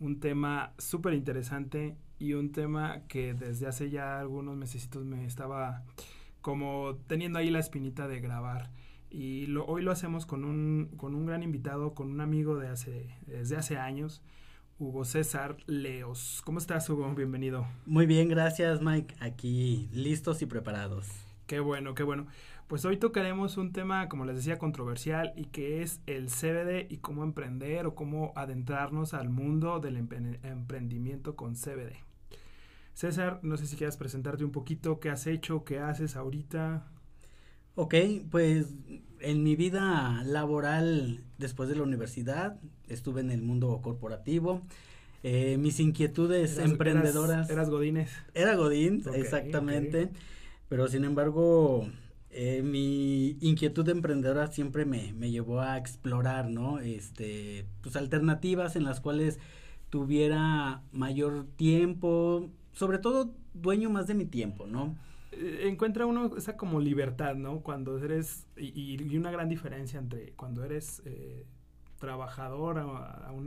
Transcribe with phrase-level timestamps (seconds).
[0.00, 5.84] un tema súper interesante y un tema que desde hace ya algunos meses me estaba
[6.40, 8.70] como teniendo ahí la espinita de grabar.
[9.10, 12.68] Y lo, hoy lo hacemos con un, con un gran invitado, con un amigo de
[12.68, 14.22] hace, desde hace años,
[14.78, 16.42] Hugo César Leos.
[16.44, 17.12] ¿Cómo estás, Hugo?
[17.14, 17.66] Bienvenido.
[17.86, 19.14] Muy bien, gracias, Mike.
[19.20, 21.08] Aquí listos y preparados.
[21.46, 22.26] Qué bueno, qué bueno.
[22.68, 26.98] Pues hoy tocaremos un tema, como les decía, controversial y que es el CBD y
[26.98, 31.96] cómo emprender o cómo adentrarnos al mundo del emprendimiento con CBD.
[32.92, 36.86] César, no sé si quieras presentarte un poquito, qué has hecho, qué haces ahorita.
[37.74, 37.94] Ok,
[38.30, 38.66] pues
[39.20, 44.60] en mi vida laboral después de la universidad estuve en el mundo corporativo.
[45.22, 47.48] Eh, mis inquietudes emprendedoras.
[47.48, 48.10] Eras, Godínez.
[48.34, 50.10] Era Godín, exactamente.
[50.68, 51.88] Pero sin embargo,
[52.30, 56.78] eh, mi inquietud emprendedora siempre me, me, llevó a explorar, ¿no?
[56.78, 59.38] Este, pues alternativas en las cuales
[59.90, 64.96] tuviera mayor tiempo, sobre todo dueño más de mi tiempo, ¿no?
[65.32, 67.60] Eh, encuentra uno esa como libertad, ¿no?
[67.60, 71.46] Cuando eres, y, una gran diferencia entre cuando eres eh,
[71.98, 72.76] trabajador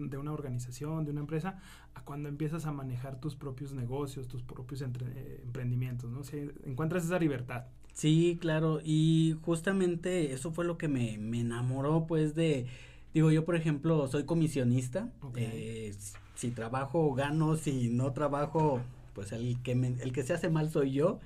[0.09, 1.59] de una organización, de una empresa,
[1.93, 6.21] a cuando empiezas a manejar tus propios negocios, tus propios emprendimientos, ¿no?
[6.65, 7.65] Encuentras esa libertad.
[7.93, 12.65] Sí, claro, y justamente eso fue lo que me, me enamoró, pues, de,
[13.13, 15.93] digo, yo, por ejemplo, soy comisionista, eh,
[16.35, 18.81] si trabajo, gano, si no trabajo,
[19.13, 21.19] pues el que, me, el que se hace mal soy yo,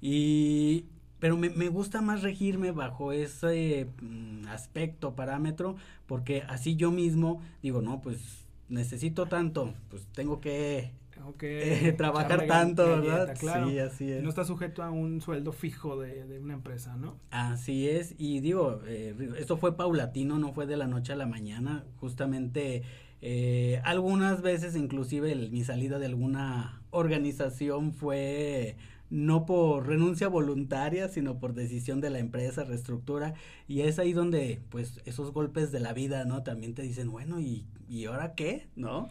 [0.00, 0.86] y,
[1.18, 7.42] pero me, me gusta más regirme bajo ese mm, aspecto, parámetro, porque así yo mismo
[7.62, 10.92] digo, no, pues necesito tanto, pues tengo que
[11.26, 13.36] okay, trabajar tanto, ¿verdad?
[13.38, 13.68] Claro.
[13.68, 14.22] Sí, así es.
[14.22, 17.16] No está sujeto a un sueldo fijo de, de una empresa, ¿no?
[17.30, 21.26] Así es, y digo, eh, esto fue paulatino, no fue de la noche a la
[21.26, 22.82] mañana, justamente
[23.24, 28.76] eh, algunas veces inclusive mi salida de alguna organización fue
[29.10, 33.34] no por renuncia voluntaria, sino por decisión de la empresa, reestructura,
[33.68, 36.42] y es ahí donde, pues, esos golpes de la vida, ¿no?
[36.42, 38.68] También te dicen, bueno, ¿y, y ahora qué?
[38.74, 39.08] ¿No?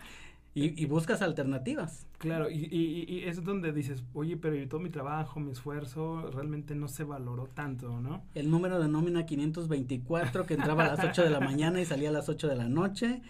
[0.53, 2.05] Y, y, buscas alternativas.
[2.17, 6.75] Claro, y, y, y, es donde dices, oye, pero todo mi trabajo, mi esfuerzo, realmente
[6.75, 8.25] no se valoró tanto, ¿no?
[8.35, 12.09] El número de nómina 524 que entraba a las 8 de la mañana y salía
[12.09, 13.21] a las 8 de la noche.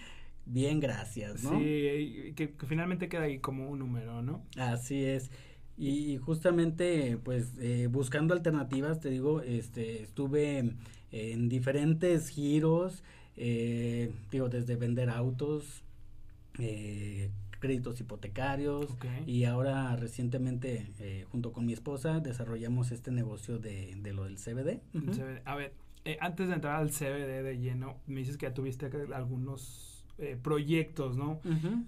[0.47, 1.51] Bien, gracias, ¿no?
[1.51, 4.41] Sí, que, que finalmente queda ahí como un número, ¿no?
[4.57, 5.29] Así es.
[5.77, 10.73] Y, justamente, pues, eh, buscando alternativas, te digo, este, estuve
[11.11, 13.03] en diferentes giros,
[13.35, 15.83] eh, digo, desde vender autos,
[16.59, 17.29] eh,
[17.61, 18.87] créditos hipotecarios
[19.25, 24.35] y ahora recientemente eh, junto con mi esposa desarrollamos este negocio de, de lo del
[24.35, 24.81] CBD.
[25.45, 25.73] A ver,
[26.03, 30.37] eh, antes de entrar al CBD de lleno, me dices que ya tuviste algunos eh,
[30.41, 31.39] proyectos, ¿no?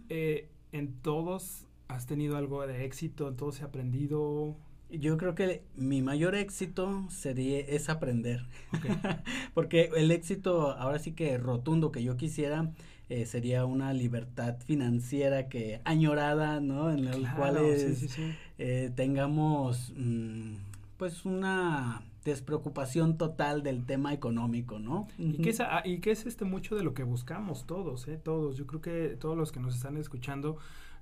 [0.10, 4.56] en todos has tenido algo de éxito, en todos se ha aprendido.
[4.90, 8.46] Yo creo que mi mayor éxito sería es aprender.
[9.54, 12.72] Porque el éxito ahora sí que rotundo que yo quisiera
[13.14, 16.90] eh, sería una libertad financiera que añorada, ¿no?
[16.90, 18.18] En los cuales
[18.58, 20.56] eh, tengamos mm,
[20.98, 25.08] pues una despreocupación total del tema económico, ¿no?
[25.20, 28.18] Y que es, y que es este mucho de lo que buscamos todos, ¿eh?
[28.18, 28.58] Todos.
[28.58, 30.58] Yo creo que todos los que nos están escuchando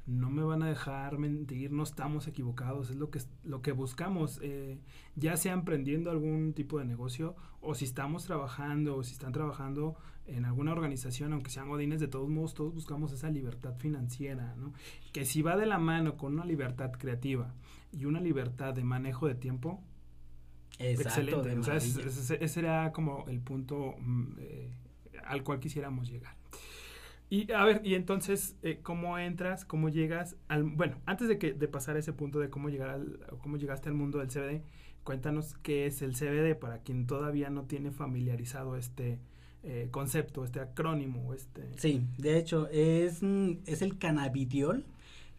[0.06, 4.40] no me van a dejar mentir, no estamos equivocados, es lo que, lo que buscamos,
[4.42, 4.80] eh,
[5.16, 9.96] ya sea emprendiendo algún tipo de negocio o si estamos trabajando o si están trabajando
[10.36, 14.74] en alguna organización, aunque sean godines, de todos modos todos buscamos esa libertad financiera, ¿no?
[15.12, 17.54] Que si va de la mano con una libertad creativa
[17.92, 19.84] y una libertad de manejo de tiempo,
[20.80, 21.58] excelente.
[21.58, 24.72] O sea, ese, será como el punto mm, eh,
[25.26, 26.36] al cual quisiéramos llegar.
[27.30, 29.64] Y a ver, y entonces, eh, ¿cómo entras?
[29.64, 30.64] ¿Cómo llegas al...
[30.64, 33.88] Bueno, antes de, que, de pasar a ese punto de cómo, llegar al, cómo llegaste
[33.88, 34.64] al mundo del CBD,
[35.06, 39.20] cuéntanos qué es el CBD para quien todavía no tiene familiarizado este,
[39.64, 41.70] eh, concepto, este acrónimo, este...
[41.78, 43.22] Sí, de hecho, es,
[43.66, 44.86] es el cannabidiol,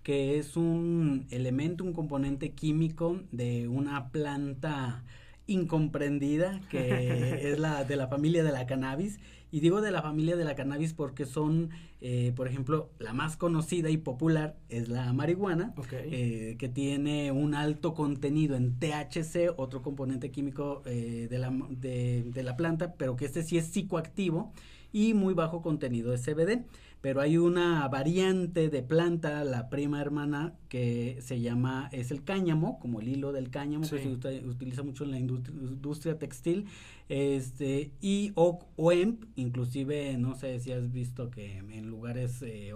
[0.03, 5.05] que es un elemento, un componente químico de una planta
[5.47, 9.19] incomprendida que es la de la familia de la cannabis
[9.53, 11.71] y digo de la familia de la cannabis porque son
[12.01, 17.55] eh, por ejemplo la más conocida y popular es la marihuana eh, que tiene un
[17.55, 23.15] alto contenido en THC otro componente químico eh, de, la, de, de la planta pero
[23.15, 24.53] que este sí es psicoactivo
[24.91, 26.65] y muy bajo contenido de CBD
[27.03, 32.79] pero hay una variante de planta, la prima hermana, que se llama, es el cáñamo,
[32.79, 34.09] como el hilo del cáñamo, que se
[34.47, 36.67] utiliza mucho en la industria, textil,
[37.09, 38.61] este, y o,
[38.93, 42.73] hemp, inclusive, no sé si has visto que en lugares eh,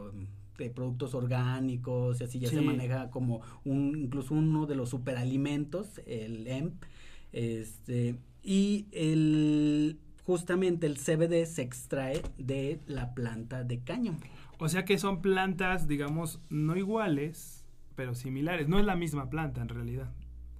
[0.58, 6.00] de productos orgánicos y así ya se maneja como un, incluso uno de los superalimentos,
[6.04, 6.82] el hemp,
[7.32, 14.18] este, y el justamente el CBD se extrae de la planta de cáñamo.
[14.58, 17.64] O sea que son plantas, digamos, no iguales,
[17.94, 18.68] pero similares.
[18.68, 20.12] No es la misma planta en realidad.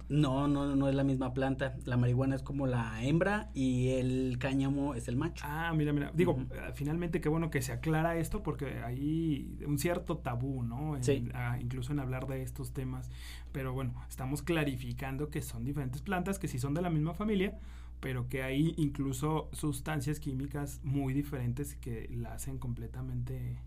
[0.09, 1.75] No, no, no es la misma planta.
[1.83, 5.43] La marihuana es como la hembra y el cáñamo es el macho.
[5.45, 6.11] Ah, mira, mira.
[6.13, 10.97] Digo, eh, finalmente qué bueno que se aclara esto porque hay un cierto tabú, ¿no?
[11.01, 11.27] sí.
[11.59, 13.09] Incluso en hablar de estos temas.
[13.51, 17.59] Pero bueno, estamos clarificando que son diferentes plantas, que si son de la misma familia,
[17.99, 23.57] pero que hay incluso sustancias químicas muy diferentes que la hacen completamente,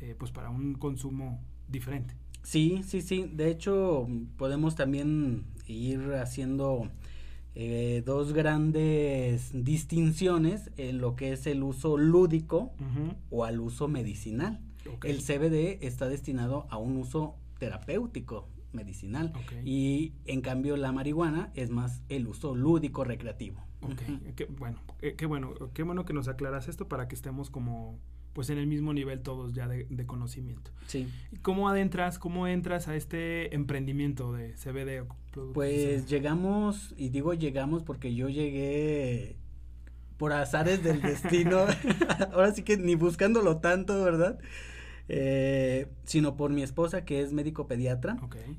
[0.00, 2.14] eh, pues para un consumo diferente.
[2.42, 3.30] Sí, sí, sí.
[3.32, 4.06] De hecho,
[4.36, 6.90] podemos también ir haciendo
[7.54, 12.72] eh, dos grandes distinciones en lo que es el uso lúdico
[13.30, 14.60] o al uso medicinal.
[15.02, 19.32] El CBD está destinado a un uso terapéutico, medicinal.
[19.64, 23.64] Y en cambio la marihuana es más el uso lúdico recreativo.
[24.36, 27.98] Qué, bueno, eh, qué bueno, qué bueno que nos aclaras esto para que estemos como
[28.32, 30.72] pues en el mismo nivel todos ya de, conocimiento.
[30.86, 31.08] Sí.
[31.42, 35.06] ¿Cómo adentras, cómo entras a este emprendimiento de CBD?
[35.52, 39.36] Pues llegamos, y digo llegamos porque yo llegué
[40.16, 41.64] por azares del destino,
[42.32, 44.38] ahora sí que ni buscándolo tanto, ¿verdad?
[45.06, 48.16] Eh, sino por mi esposa que es médico pediatra.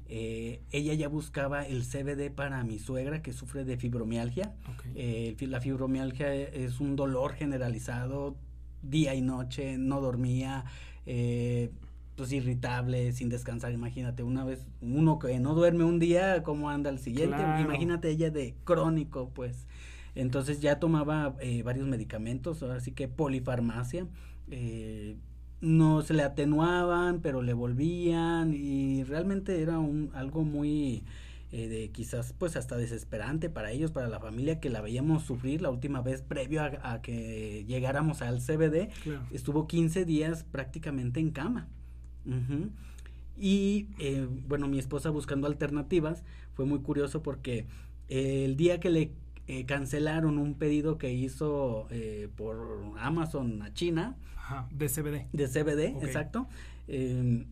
[0.07, 4.53] Eh, ella ya buscaba el CBD para mi suegra que sufre de fibromialgia.
[4.93, 8.35] Eh, la fibromialgia es un dolor generalizado
[8.83, 10.65] día y noche, no dormía,
[11.05, 13.73] pues irritable, sin descansar.
[13.73, 17.37] Imagínate, una vez, uno que no duerme un día, ¿cómo anda el siguiente?
[17.59, 19.65] Imagínate ella de crónico, pues.
[20.13, 24.07] Entonces ya tomaba varios medicamentos, así que polifarmacia.
[24.51, 25.17] Eh,
[25.61, 31.03] no se le atenuaban, pero le volvían y realmente era un algo muy
[31.51, 35.61] eh, de quizás pues hasta desesperante para ellos, para la familia que la veíamos sufrir
[35.61, 38.89] la última vez previo a, que llegáramos al CBD,
[39.31, 41.67] estuvo 15 días prácticamente en cama.
[43.37, 46.23] Y eh, bueno, mi esposa buscando alternativas
[46.53, 47.67] fue muy curioso porque
[48.07, 49.11] el día que le
[49.47, 51.87] eh, cancelaron un pedido que hizo
[52.35, 54.17] por Amazon a China,
[54.71, 55.27] de CBD.
[55.33, 56.47] De CBD, exacto.
[56.87, 57.45] Em,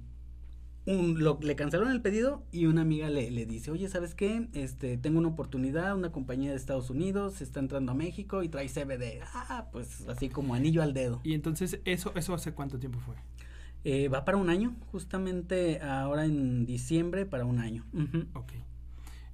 [0.85, 4.49] le cancelaron el pedido y una amiga le, le, dice, oye, ¿sabes qué?
[4.53, 8.67] Este, tengo una oportunidad, una compañía de Estados Unidos está entrando a México y trae
[8.67, 9.21] CBD.
[9.33, 11.21] Ah, pues así como anillo al dedo.
[11.23, 13.15] Y entonces, ¿eso, eso hace cuánto tiempo fue?
[13.85, 17.85] Eh, va para un año, justamente ahora en diciembre para un año.
[18.33, 18.51] Ok.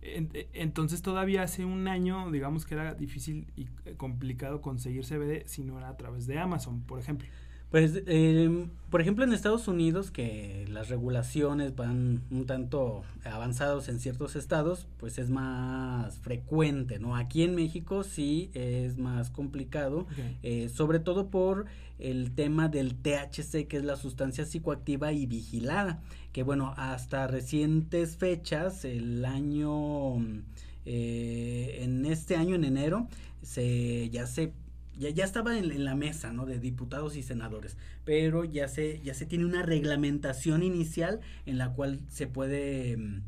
[0.02, 3.66] Entonces todavía hace un año, digamos que era difícil y
[3.96, 7.28] complicado conseguir CBD si no era a través de Amazon, por ejemplo.
[7.72, 14.00] Pues, eh, por ejemplo, en Estados Unidos, que las regulaciones van un tanto avanzados en
[14.00, 17.16] ciertos estados, pues es más frecuente, ¿no?
[17.16, 20.08] Aquí en México sí es más complicado,
[20.42, 21.68] eh, sobre todo por
[22.00, 28.18] el tema del THC, que es la sustancia psicoactiva y vigilada, que bueno, hasta recientes
[28.18, 30.16] fechas, el año,
[30.86, 33.08] eh, en este año, en enero,
[33.44, 34.54] se ya se
[35.00, 36.46] ya, ya estaba en, la mesa, ¿no?
[36.46, 41.74] De diputados y senadores, pero ya se, ya se tiene una reglamentación inicial en la
[41.74, 43.22] cual se puede mm,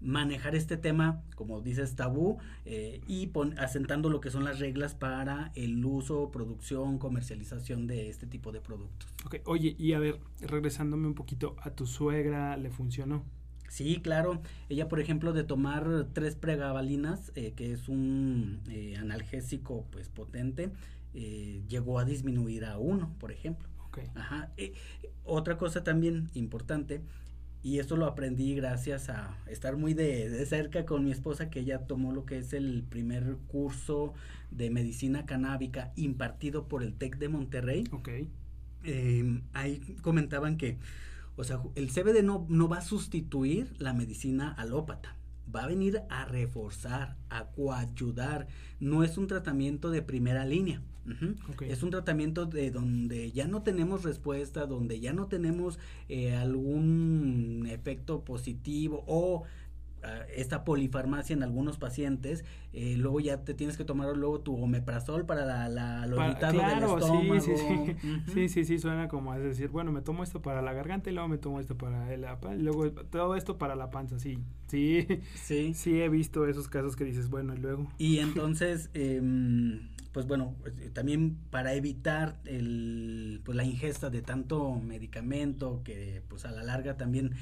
[0.00, 5.52] manejar este tema, como dices, tabú, eh, y asentando lo que son las reglas para
[5.54, 9.08] el uso, producción, comercialización de este tipo de productos.
[9.26, 13.24] Ok, oye, y a ver, regresándome un poquito, ¿a tu suegra le funcionó?
[13.68, 14.40] Sí, claro.
[14.70, 20.70] Ella, por ejemplo, de tomar tres pregavalinas, eh, que es un eh, analgésico pues potente,
[21.14, 23.68] eh, llegó a disminuir a uno, por ejemplo.
[24.14, 24.52] Ajá.
[24.56, 24.74] Eh,
[25.24, 27.02] otra cosa también importante,
[27.62, 31.86] y esto lo aprendí gracias a estar muy de, cerca con mi esposa, que ella
[31.86, 34.14] tomó lo que es el primer curso
[34.50, 37.84] de medicina canábica impartido por el TEC de Monterrey.
[37.90, 38.08] Ok.
[38.84, 40.78] Em, ahí comentaban que,
[41.36, 45.17] o sea, el CBD no, no va a sustituir la medicina alópata
[45.54, 48.48] va a venir a reforzar, a coayudar.
[48.80, 50.82] No es un tratamiento de primera línea.
[51.66, 55.78] Es un tratamiento de donde ya no tenemos respuesta, donde ya no tenemos
[56.10, 59.44] eh, algún efecto positivo o
[60.34, 65.26] esta polifarmacia en algunos pacientes, eh, luego ya te tienes que tomar luego tu omeprazol
[65.26, 67.40] para la, la lo irritado del estómago.
[67.40, 67.96] Sí, sí,
[68.32, 68.48] sí.
[68.48, 71.28] sí, sí, suena como es decir, bueno, me tomo esto para la garganta y luego
[71.28, 72.24] me tomo esto para el
[72.56, 76.96] y luego todo esto para la panza, sí, sí, sí, sí he visto esos casos
[76.96, 77.90] que dices, bueno, y luego.
[77.98, 79.20] Y entonces, eh,
[80.12, 80.54] pues bueno,
[80.92, 86.96] también para evitar el, pues la ingesta de tanto medicamento que pues a la larga
[86.96, 87.32] también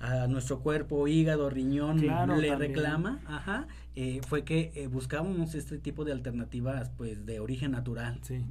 [0.00, 6.04] a nuestro cuerpo, hígado, riñón, le reclama, ajá, eh, fue que eh, buscábamos este tipo
[6.04, 8.20] de alternativas pues de origen natural.
[8.22, 8.44] Sí.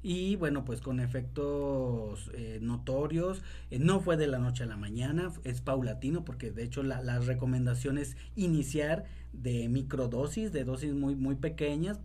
[0.00, 5.32] Y bueno, pues con efectos eh, notorios, no fue de la noche a la mañana,
[5.42, 11.34] es paulatino porque de hecho la, las recomendaciones iniciar de microdosis, de dosis muy, muy
[11.34, 12.00] pequeñas,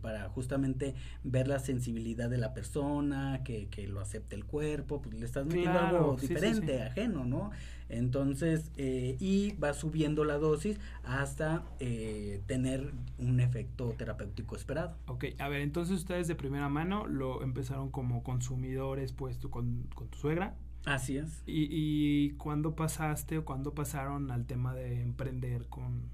[0.00, 5.14] para justamente ver la sensibilidad de la persona, que, que lo acepte el cuerpo, pues
[5.14, 7.50] le estás metiendo algo diferente, ajeno, ¿no?
[7.88, 14.96] Entonces, eh, y va subiendo la dosis hasta eh, tener un efecto terapéutico esperado.
[15.06, 20.08] Ok, a ver, entonces ustedes de primera mano lo empezaron como consumidores, pues, con, con
[20.08, 20.56] tu suegra.
[20.84, 21.42] Así es.
[21.46, 26.10] ¿Y, ¿Y cuándo pasaste o cuándo pasaron al tema de emprender con,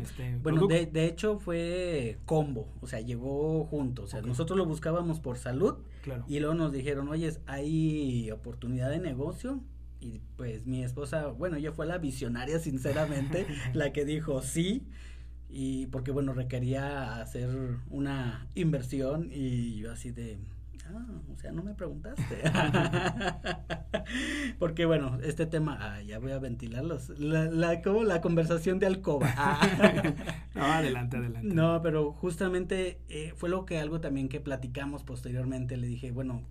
[0.00, 4.04] este bueno, de, de, hecho fue combo, o sea, llegó junto.
[4.04, 6.24] O sea, nosotros lo buscábamos por salud claro.
[6.28, 9.60] y luego nos dijeron, oye, hay oportunidad de negocio,
[10.04, 14.86] y pues mi esposa, bueno, ella fue la visionaria, sinceramente, la que dijo sí.
[15.48, 17.48] Y porque, bueno, requería hacer
[17.88, 20.38] una inversión y yo así de,
[20.88, 22.42] ah, o sea, no me preguntaste.
[24.58, 27.10] porque, bueno, este tema, ah, ya voy a ventilarlos.
[27.18, 29.32] La, la, como la conversación de alcoba.
[30.54, 31.54] no, adelante, adelante.
[31.54, 35.76] No, pero justamente eh, fue lo que algo también que platicamos posteriormente.
[35.76, 36.42] Le dije, bueno,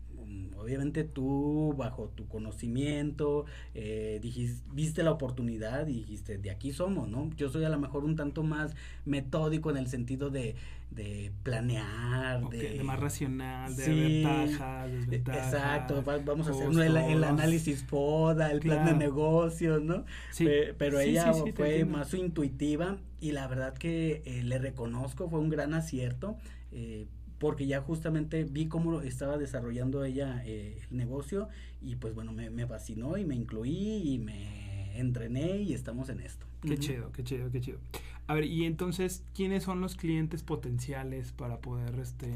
[0.63, 7.07] obviamente tú bajo tu conocimiento eh, dijiste, viste la oportunidad y dijiste, de aquí somos,
[7.07, 7.29] ¿no?
[7.35, 10.55] Yo soy a lo mejor un tanto más metódico en el sentido de,
[10.91, 15.53] de planear, de, más racional, de ventajas, desventajas.
[15.53, 20.05] Exacto, vamos a hacer el, análisis FODA, el plan de negocios, ¿no?
[20.31, 20.47] Sí.
[20.77, 25.73] pero ella fue más intuitiva y la verdad que eh, le reconozco, fue un gran
[25.73, 26.37] acierto.
[26.71, 27.07] Eh,
[27.43, 31.49] porque ya justamente vi cómo estaba desarrollando ella eh, el negocio
[31.81, 36.21] y pues bueno, me, me, fascinó y me incluí y me entrené y estamos en
[36.21, 36.45] esto.
[36.61, 37.79] Qué chido, qué chido, qué chido.
[38.27, 42.29] A ver, y entonces, ¿quiénes son los clientes potenciales para poder este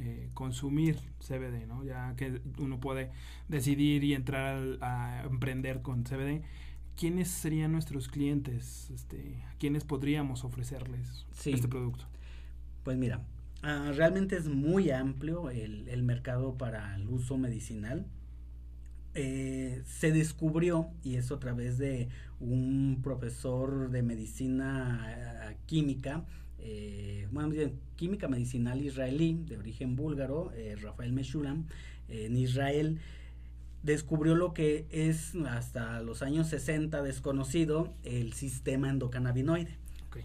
[0.00, 1.82] eh, consumir CBD, ¿no?
[1.82, 3.12] Ya que uno puede
[3.48, 6.42] decidir y entrar a emprender con CBD.
[6.94, 8.90] ¿Quiénes serían nuestros clientes?
[8.90, 12.04] Este, ¿A quiénes podríamos ofrecerles este producto?
[12.84, 13.22] Pues mira,
[13.68, 18.06] Ah, realmente es muy amplio el, mercado para el uso medicinal.
[19.14, 22.08] Eh, se descubrió, y es a través de
[22.38, 26.24] un profesor de medicina eh, química,
[26.60, 27.56] eh, bueno,
[27.96, 31.66] química medicinal israelí de origen búlgaro, Rafael Meshulam,
[32.08, 33.00] en Israel,
[33.82, 39.76] descubrió lo que es hasta los años 60 desconocido, el sistema endocannabinoide.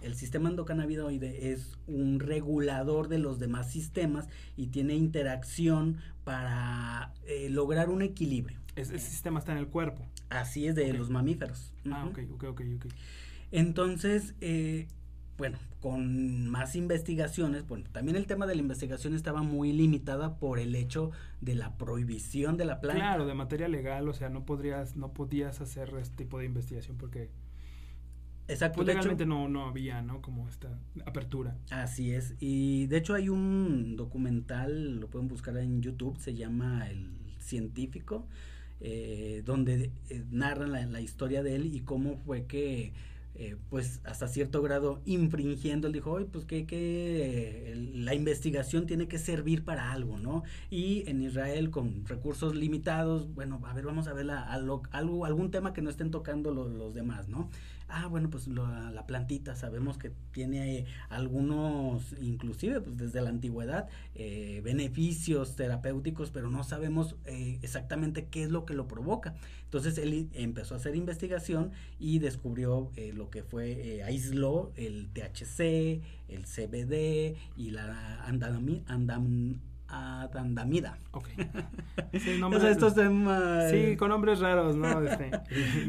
[0.02, 7.50] El sistema endocannabinoide es un regulador de los demás sistemas y tiene interacción para eh,
[7.50, 8.60] lograr un equilibrio.
[8.76, 10.06] Ese sistema está en el cuerpo.
[10.30, 11.74] Así es de los mamíferos.
[11.92, 12.86] Ah, ok, ok, ok, ok.
[13.52, 14.88] Entonces, eh,
[15.38, 20.60] bueno, con más investigaciones, bueno, también el tema de la investigación estaba muy limitada por
[20.60, 23.02] el hecho de la prohibición de la planta.
[23.02, 26.98] Claro, de materia legal, o sea, no podrías, no podías hacer este tipo de investigación
[26.98, 27.30] porque
[28.52, 28.84] Exacto.
[28.84, 30.22] Pues no, no había, ¿no?
[30.22, 31.56] Como esta apertura.
[31.70, 32.36] Así es.
[32.40, 38.28] Y de hecho hay un documental, lo pueden buscar en YouTube, se llama El Científico,
[38.82, 42.94] eh, donde eh, narran la, historia de él y cómo fue que,
[43.36, 49.08] eh, pues hasta cierto grado, infringiendo, él dijo, oye, pues que, que la investigación tiene
[49.08, 50.44] que servir para algo, ¿no?
[50.70, 55.74] Y en Israel, con recursos limitados, bueno, a ver, vamos a ver algo, algún tema
[55.74, 57.50] que no estén tocando los demás, ¿no?
[57.92, 64.62] Ah, bueno, pues la plantita sabemos que tiene algunos, inclusive pues desde la antigüedad, eh,
[64.64, 69.36] beneficios terapéuticos, pero no sabemos eh, exactamente qué es lo que lo provoca.
[69.66, 76.02] Entonces él empezó a hacer investigación y descubrió eh, lo que fue, aisló el THC,
[76.30, 78.84] el CBD y la andamida.
[78.88, 79.60] andam,
[79.92, 80.98] Adandamida.
[81.12, 81.28] Ok.
[82.14, 83.72] Sí, estos temas.
[83.72, 85.02] Sí, con nombres raros, ¿no?
[85.04, 85.32] Este,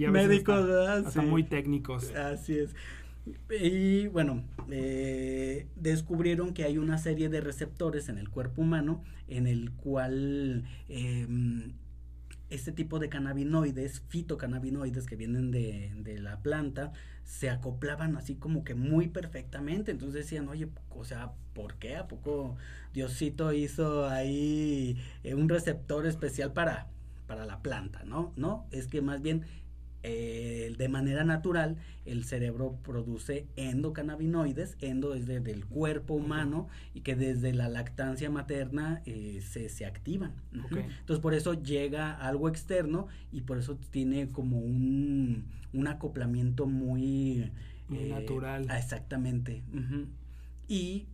[0.08, 2.14] Médicos, hasta, muy técnicos.
[2.14, 2.74] Así es.
[3.60, 9.46] Y bueno, eh, descubrieron que hay una serie de receptores en el cuerpo humano en
[9.46, 11.72] el cual em,
[12.50, 16.92] este tipo de cannabinoides, fitocannabinoides que vienen de, de, la planta,
[17.24, 19.90] se acoplaban así como que muy perfectamente.
[19.90, 21.96] Entonces decían, oye, o sea, ¿por qué?
[21.96, 22.56] ¿A poco
[22.92, 26.88] Diosito hizo ahí eh, un receptor especial para,
[27.26, 28.04] para la planta?
[28.04, 29.44] No, no, es que más bien
[30.02, 37.14] eh, de manera natural el cerebro produce endocannabinoides, endo es del cuerpo humano y que
[37.14, 40.32] desde la lactancia materna eh, se, se, activan.
[40.52, 47.50] Entonces por eso llega algo externo y por eso tiene como un, un acoplamiento muy...
[47.88, 48.66] natural.
[48.70, 49.62] Exactamente.
[50.66, 51.06] Y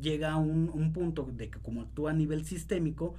[0.00, 3.14] llega a un, un punto de que como actúa a nivel sistémico,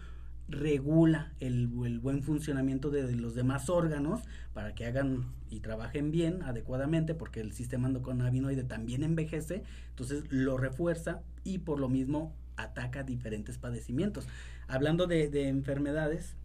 [0.49, 4.21] regula el, buen funcionamiento de, los demás órganos
[4.53, 10.57] para que hagan y trabajen bien adecuadamente porque el sistema endocannabinoide también envejece, entonces lo
[10.57, 14.27] refuerza y por lo mismo ataca diferentes padecimientos.
[14.67, 16.35] Hablando de, de enfermedades,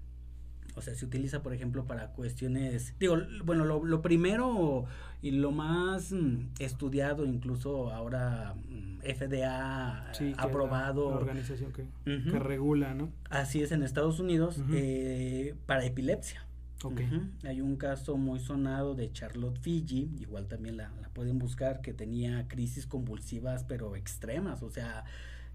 [0.77, 4.87] o sea, se utiliza, por ejemplo, para cuestiones, digo, bueno, lo, primero
[5.23, 11.11] y lo más mm, estudiado, incluso ahora mm, FDA aprobado.
[11.11, 13.11] La, organización que, regula, ¿no?
[13.31, 16.45] Así es, en Estados Unidos, eh, para epilepsia.
[16.83, 17.09] Okay.
[17.45, 22.47] Hay un caso muy sonado de Charlotte Fiji, igual también la, pueden buscar, que tenía
[22.49, 25.05] crisis convulsivas, pero extremas, o sea,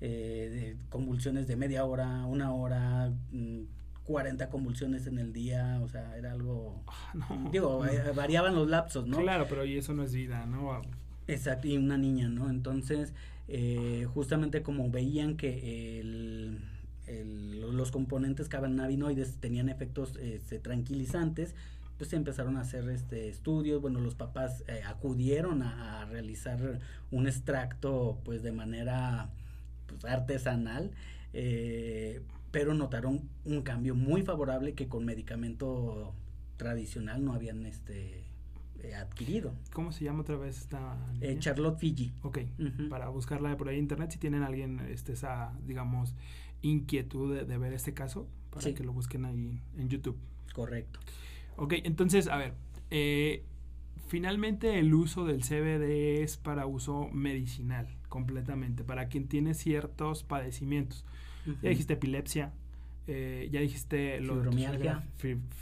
[0.02, 3.64] eh, convulsiones de media hora, una hora, mm,
[4.10, 6.82] 40 convulsiones en el día, o sea, era algo...
[6.88, 9.20] Ah, digo, eh, variaban los lapsos, ¿no?
[9.20, 10.82] Claro, pero y eso no es vida, ¿no?
[11.28, 12.50] Exacto, y una niña, ¿no?
[12.50, 13.14] Entonces,
[13.48, 16.60] eh, justamente como veían que el,
[17.76, 21.54] los componentes cannabinoides tenían efectos este, tranquilizantes,
[22.00, 26.80] pues empezaron a hacer este estudios, bueno, los papás eh, acudieron a, a, realizar
[27.12, 29.30] un extracto pues de manera
[29.86, 30.90] pues, artesanal,
[31.34, 36.14] eh, pero notaron un cambio muy favorable que con medicamento
[36.58, 38.24] tradicional no habían este
[38.84, 39.54] eh, adquirido.
[39.74, 42.14] ¿Cómo se llama otra vez esta eh, Charlotte Fiji.
[42.22, 42.40] Ok,
[42.90, 46.16] para buscarla por ahí en internet, si tienen alguien este, esa, digamos,
[46.62, 50.18] inquietud de, ver este caso, para que lo busquen ahí en YouTube.
[50.54, 51.00] Correcto.
[51.58, 52.54] Ok, entonces, a ver,
[52.90, 53.44] eh,
[54.08, 61.06] finalmente el uso del CBD es para uso medicinal, completamente, para quien tiene ciertos padecimientos.
[61.62, 62.54] Ya dijiste epilepsia,
[63.08, 65.04] eh, ya dijiste lo fibromialgia.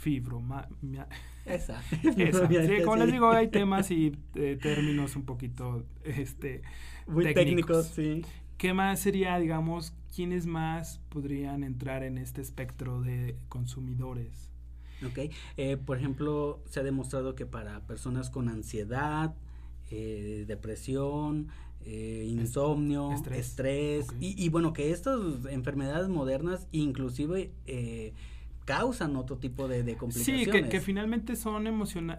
[0.00, 1.08] Fibromia.
[1.44, 1.82] Esa.
[2.16, 2.48] Esa.
[2.48, 6.62] Sí, como les digo, hay temas y eh, términos un poquito este,
[7.06, 7.86] Muy técnicos.
[7.86, 8.22] sí.
[8.58, 14.50] ¿Qué más sería, digamos, quiénes más podrían entrar en este espectro de consumidores?
[15.06, 19.36] Ok, eh, por ejemplo, se ha demostrado que para personas con ansiedad,
[19.90, 21.48] eh, depresión,
[21.84, 28.12] eh, insomnio, estrés, y, bueno, que estas enfermedades modernas inclusive eh,
[28.66, 30.44] causan otro tipo de, complicaciones.
[30.44, 31.66] Sí, que, finalmente son,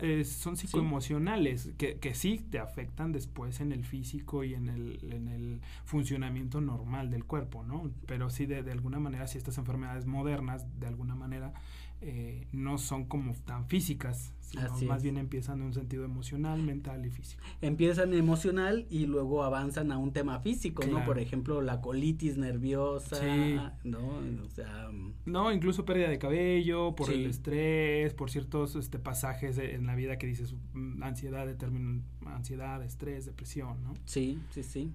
[0.01, 4.99] eh, son psicoemocionales, Que, que sí te afectan después en el físico y en el,
[5.11, 7.91] en el funcionamiento normal del cuerpo, ¿no?
[8.07, 11.53] Pero sí, de, de alguna manera, si estas enfermedades modernas, de alguna manera,
[12.01, 17.05] eh, no son como tan físicas, sino más bien empiezan en un sentido emocional, mental
[17.05, 17.43] y físico.
[17.61, 21.03] Empiezan emocional y luego avanzan a un tema físico, ¿no?
[21.03, 24.21] Por ejemplo, la colitis nerviosa, ¿no?
[24.43, 25.13] O sea, mm.
[25.25, 30.17] no, incluso pérdida de cabello, por el estrés, por ciertos este, pasajes en la vida
[30.17, 33.93] que dices mm, ansiedad, determinan ansiedad, estrés, depresión, ¿no?
[34.05, 34.93] Sí, sí, sí.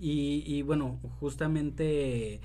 [0.00, 2.40] Y, y bueno, justamente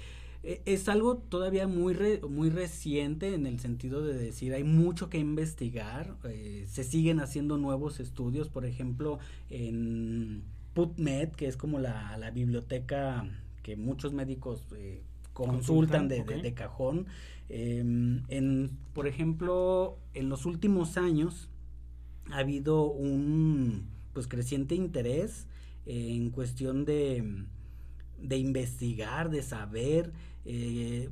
[0.45, 1.95] es algo todavía muy,
[2.29, 7.57] muy reciente en el sentido de decir hay mucho que investigar, eh, se siguen haciendo
[7.57, 9.17] nuevos estudios, por ejemplo,
[9.49, 13.27] en PubMed, que es como la, la biblioteca
[13.63, 15.01] que muchos médicos eh,
[15.33, 17.07] consultan, de, de, cajón.
[17.49, 21.49] Em, en, por ejemplo, en los últimos años
[22.31, 25.47] ha habido un pues creciente interés
[25.87, 27.45] en cuestión de,
[28.21, 30.13] de investigar, de saber,
[30.45, 31.09] eh,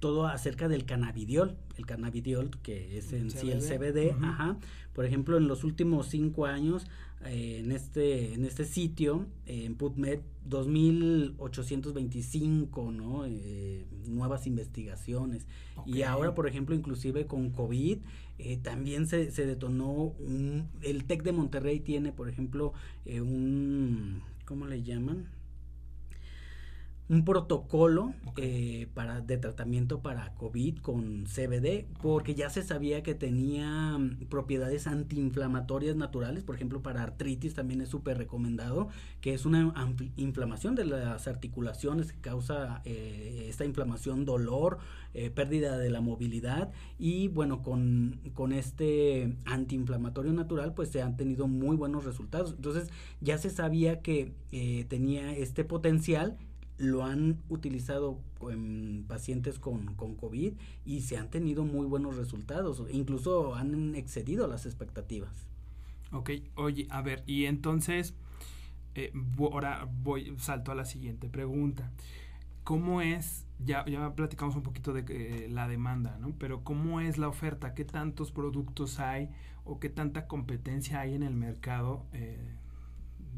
[0.00, 4.58] todo acerca del cannabidiol, el cannabidiol que es en sí el CBD, ajá.
[4.94, 6.86] Por ejemplo, en los últimos cinco años,
[7.26, 13.26] eh, en este en este sitio, en PubMed, 2.825, ¿no?
[13.26, 15.46] Eh, nuevas investigaciones.
[15.86, 17.98] Y ahora, por ejemplo, inclusive con COVID,
[18.38, 22.72] eh, también se, se detonó un, el TEC de Monterrey tiene, por ejemplo,
[23.06, 25.28] un, ¿cómo le llaman?
[27.10, 33.16] Un protocolo eh, para de tratamiento para COVID con CBD porque ya se sabía que
[33.16, 38.88] tenía mm, propiedades antiinflamatorias naturales, por ejemplo para artritis también es súper recomendado,
[39.20, 39.74] que es una
[40.16, 44.78] inflamación de las articulaciones que causa eh, esta inflamación, dolor,
[45.12, 51.16] eh, pérdida de la movilidad y bueno, con, con este antiinflamatorio natural pues se han
[51.16, 52.52] tenido muy buenos resultados.
[52.54, 52.88] Entonces
[53.20, 54.32] ya se sabía que
[54.88, 56.36] tenía este potencial
[56.80, 58.18] lo han utilizado
[58.50, 60.54] en pacientes con, con, COVID
[60.86, 65.30] y se han tenido muy buenos resultados, incluso han excedido las expectativas.
[66.10, 68.14] Ok, oye, a ver, y entonces,
[68.94, 71.92] eh, ahora voy, salto a la siguiente pregunta.
[72.64, 76.32] ¿Cómo es, ya, ya platicamos un poquito de eh, la demanda, ¿no?
[76.38, 77.74] Pero ¿cómo es la oferta?
[77.74, 79.28] ¿Qué tantos productos hay
[79.64, 82.38] o qué tanta competencia hay en el mercado eh,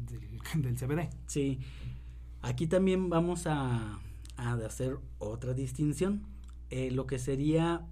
[0.07, 1.09] del, del CBD?
[1.27, 1.59] Sí,
[2.43, 4.01] Aquí también vamos a,
[4.35, 6.23] hacer otra distinción.
[6.69, 7.87] Eh, lo que sería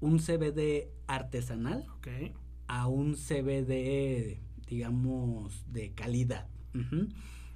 [0.00, 1.86] un CBD artesanal
[2.66, 6.48] a un CBD, digamos, de calidad.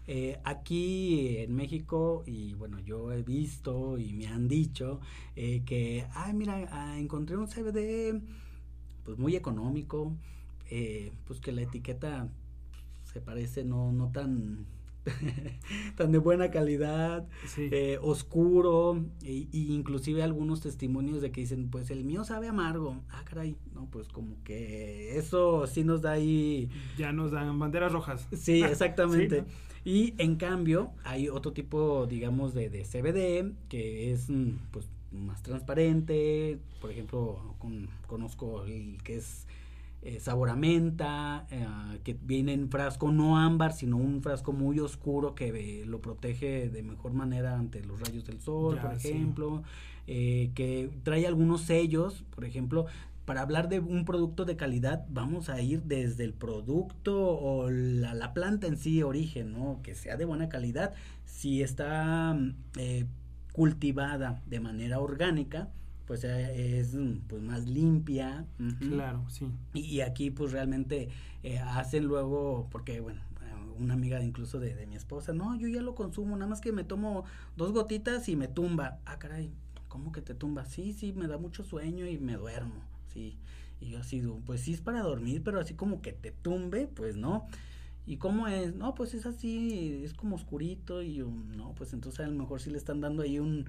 [0.06, 5.00] Eh, aquí en México, y bueno, yo he visto y me han dicho
[5.34, 8.22] eh, que, ay, mira, ah, encontré un CBD
[9.02, 10.16] pues muy económico,
[11.24, 12.28] pues que la etiqueta
[13.02, 14.75] se parece no, no tan
[15.96, 17.26] tan de buena calidad,
[17.58, 22.96] eh, oscuro, e, inclusive algunos testimonios de que dicen, pues el mío sabe amargo.
[23.10, 26.68] Ah, caray, no, pues como que eso sí nos da ahí...
[26.98, 28.26] Ya nos dan banderas rojas.
[28.32, 29.44] Sí, exactamente.
[29.84, 35.42] Y en cambio, hay otro tipo, digamos, de, de CBD, que es, mm, pues, más
[35.42, 36.58] transparente.
[36.80, 37.54] Por ejemplo,
[38.06, 39.46] conozco el que es
[40.06, 41.66] eh, sabor a menta, eh,
[42.04, 46.84] que viene en frasco no ámbar, sino un frasco muy oscuro que lo protege de
[46.84, 49.64] mejor manera ante los rayos del sol, por ejemplo,
[50.06, 52.86] eh, que trae algunos sellos, por ejemplo,
[53.24, 58.14] para hablar de un producto de calidad, vamos a ir desde el producto o la,
[58.14, 59.80] la planta en sí, origen, ¿no?
[59.82, 60.94] Que sea de buena calidad.
[61.24, 62.38] Si está
[63.50, 65.68] cultivada de manera orgánica,
[66.06, 68.46] pues eh, es pues más limpia.
[68.78, 69.46] Claro, sí.
[69.74, 71.08] Y, aquí pues realmente
[71.42, 73.20] eh, hacen luego, porque bueno,
[73.78, 76.72] una amiga incluso de, de, mi esposa, no, yo ya lo consumo, nada más que
[76.72, 77.24] me tomo
[77.56, 78.98] dos gotitas y me tumba.
[79.04, 79.52] Ah, caray,
[79.88, 80.64] ¿cómo que te tumba?
[80.64, 83.36] Sí, sí, me da mucho sueño y me duermo, sí.
[83.80, 87.16] Y yo así, pues sí es para dormir, pero así como que te tumbe, pues
[87.16, 87.46] no.
[88.06, 88.74] ¿Y cómo es?
[88.74, 92.70] No, pues es así, es como oscurito y no, pues entonces a lo mejor sí
[92.70, 93.66] le están dando ahí un,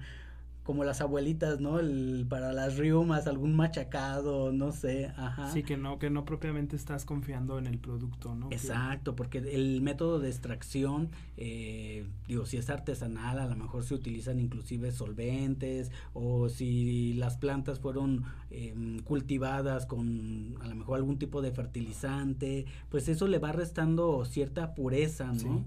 [0.68, 1.78] como las abuelitas, ¿no?
[1.80, 5.50] El, para las riumas, algún machacado, no sé, ajá.
[5.50, 8.48] Sí, que no, que no propiamente estás confiando en el producto, ¿no?
[8.50, 13.94] Exacto, porque el método de extracción, eh, digo, si es artesanal, a lo mejor se
[13.94, 21.18] utilizan inclusive solventes, o si las plantas fueron em, cultivadas con a lo mejor algún
[21.18, 25.64] tipo de fertilizante, pues eso le va restando cierta pureza, ¿no?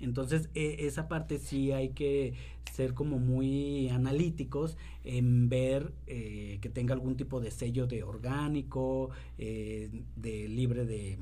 [0.00, 2.34] Entonces, e, esa parte sí hay que
[2.72, 9.10] ser como muy analíticos en ver eh, que tenga algún tipo de sello de orgánico,
[9.38, 11.18] eh, de libre de,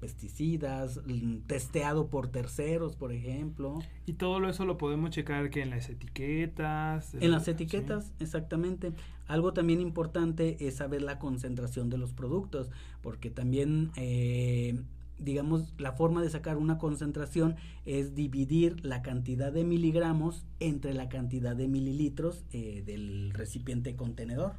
[0.00, 3.80] pesticidas, mm, testeado por terceros, por ejemplo.
[4.06, 7.14] Y todo eso lo podemos checar que en las etiquetas.
[7.14, 8.92] En las etiquetas, exactamente.
[9.26, 12.70] Algo también importante es saber la concentración de los productos,
[13.02, 14.78] porque también eh,
[15.18, 21.08] digamos, la forma de sacar una concentración es dividir la cantidad de miligramos entre la
[21.08, 24.54] cantidad de mililitros eh, del recipiente contenedor.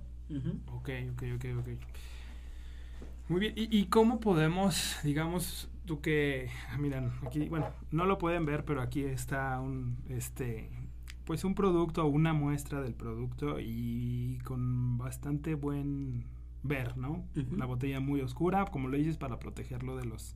[0.68, 1.68] Ok, ok, ok, ok.
[3.28, 8.66] Muy bien, ¿Y, cómo podemos, digamos, tú que, miran, aquí, bueno, no lo pueden ver,
[8.66, 10.70] pero aquí está un, este,
[11.26, 16.26] pues un producto o una muestra del producto y con bastante buen
[16.62, 17.26] ver, ¿no?
[17.52, 20.36] Una botella muy oscura, como lo dices, para protegerlo de los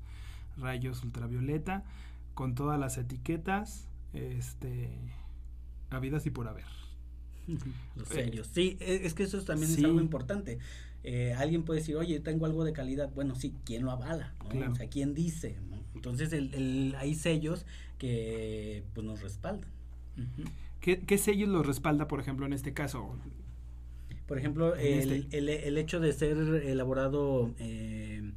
[0.60, 1.84] rayos ultravioleta,
[2.34, 4.89] con todas las etiquetas, este,
[5.89, 6.65] habidas y por haber.
[7.95, 8.50] Los eh, sellos.
[8.54, 10.60] sí, e, es que eso también es algo importante.
[11.04, 13.10] Eh, alguien puede decir, oye, tengo algo de calidad.
[13.13, 14.34] Bueno, sí, ¿quién lo avala?
[14.39, 15.58] O sea, ¿quién dice?
[15.95, 17.65] Entonces, el, hay sellos
[17.98, 19.69] que pues, nos respaldan.
[20.82, 23.17] ¿Qué, ¿Qué sellos los respalda, por ejemplo, en este caso?
[24.28, 25.38] Por ejemplo, el, este.
[25.38, 28.32] el, el, hecho de ser elaborado eh,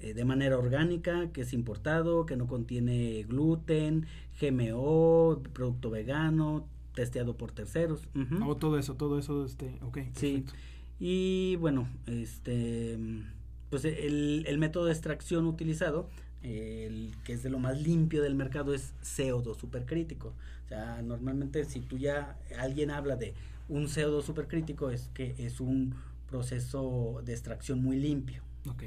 [0.00, 4.06] eh, de manera orgánica, que es importado, que no contiene gluten,
[4.40, 8.08] GMO, producto vegano, testeado por terceros.
[8.46, 9.98] O todo eso, todo eso, este, ok.
[10.14, 10.44] Sí.
[10.98, 12.98] Y bueno, este,
[13.70, 16.08] pues el, el método de extracción utilizado
[16.42, 20.34] el que es de lo más limpio del mercado es CO2 supercrítico.
[20.64, 23.34] O sea, normalmente si tú ya alguien habla de
[23.68, 25.94] un CO2 supercrítico es que es un
[26.28, 28.42] proceso de extracción muy limpio.
[28.68, 28.84] Ok,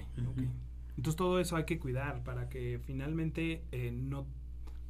[0.98, 4.28] Entonces todo eso hay que cuidar para que finalmente eh, no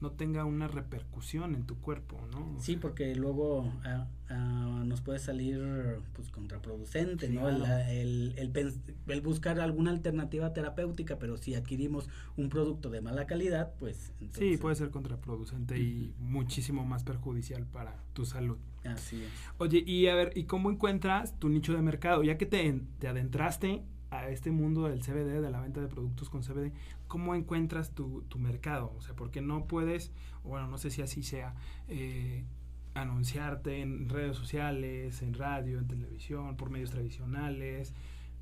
[0.03, 2.59] no tenga una repercusión en tu cuerpo, ¿no?
[2.59, 5.63] sí, porque luego ah, ah, nos puede salir
[6.11, 7.47] pues contraproducente, ¿no?
[7.47, 14.11] El, el, buscar alguna alternativa terapéutica, pero si adquirimos un producto de mala calidad, pues...
[14.33, 18.57] sí, puede ser contraproducente y muchísimo más perjudicial para tu salud.
[18.83, 19.31] Así es.
[19.57, 22.23] Oye, y a ver, ¿y cómo encuentras tu nicho de mercado?
[22.23, 26.29] Ya que te, te adentraste a este mundo del CBD, de la venta de productos
[26.29, 26.71] con CBD,
[27.07, 28.93] ¿cómo encuentras tu, tu mercado?
[28.97, 30.11] O sea, porque no puedes,
[30.43, 31.55] bueno, no sé si así sea,
[31.87, 32.45] eh,
[32.93, 37.93] anunciarte en redes sociales, en radio, en televisión, por medios tradicionales.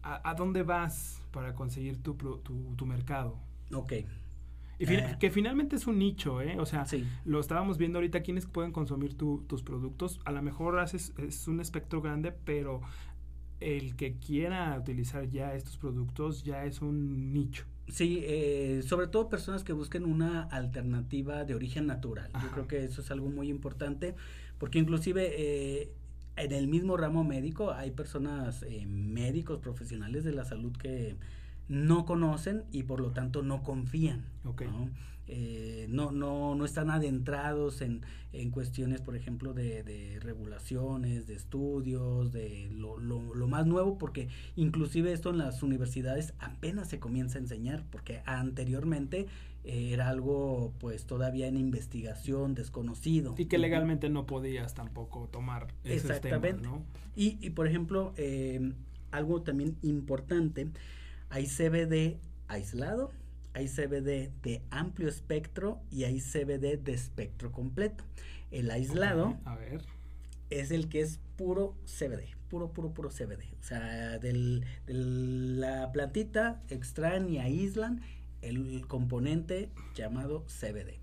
[0.03, 3.37] ¿A, dónde vas para conseguir tu, tu, tu mercado?
[3.71, 3.93] Ok.
[4.81, 5.15] Y eh.
[5.19, 6.59] que finalmente es un nicho, ¿eh?
[6.59, 6.87] O sea,
[7.23, 10.19] lo estábamos viendo ahorita, quienes pueden consumir tus productos.
[10.25, 12.81] A lo mejor haces, es un espectro grande, pero
[13.61, 17.65] el que quiera utilizar ya estos productos ya es un nicho.
[17.87, 22.31] Sí, eh, sobre todo personas que busquen una alternativa de origen natural.
[22.41, 24.15] Yo creo que eso es algo muy importante,
[24.57, 25.91] porque inclusive eh,
[26.37, 31.17] en el mismo ramo médico hay personas, eh, médicos profesionales de la salud que
[31.67, 34.25] no conocen y por lo tanto no confían.
[34.45, 34.67] Okay.
[35.27, 36.11] Eh, ¿no?
[36.11, 38.01] no, no, están adentrados en,
[38.33, 44.29] en cuestiones, por ejemplo, de, de regulaciones, de estudios, de lo, lo, más nuevo, porque
[44.55, 49.27] inclusive esto en las universidades apenas se comienza a enseñar, porque anteriormente
[49.63, 53.35] eh, era algo pues todavía en investigación, desconocido.
[53.37, 56.61] Y que legalmente no podías tampoco tomar esos Exactamente.
[56.61, 56.85] Temas, ¿no?
[57.15, 58.73] y, y, por ejemplo, eh,
[59.11, 60.69] algo también importante,
[61.29, 63.11] hay CBD aislado
[63.53, 68.03] hay CBD de amplio espectro y hay CBD de espectro completo.
[68.49, 69.37] El aislado
[70.49, 73.43] es el que es puro CBD, puro, puro, puro CBD.
[73.59, 78.01] O sea, de la plantita extraen y aíslan
[78.41, 80.99] el componente llamado CBD.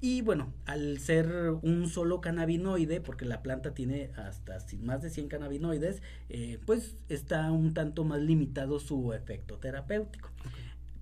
[0.00, 1.28] Y bueno, al ser
[1.62, 7.50] un solo cannabinoide, porque la planta tiene hasta más de 100 cannabinoides, eh, pues está
[7.50, 10.30] un tanto más limitado su efecto terapéutico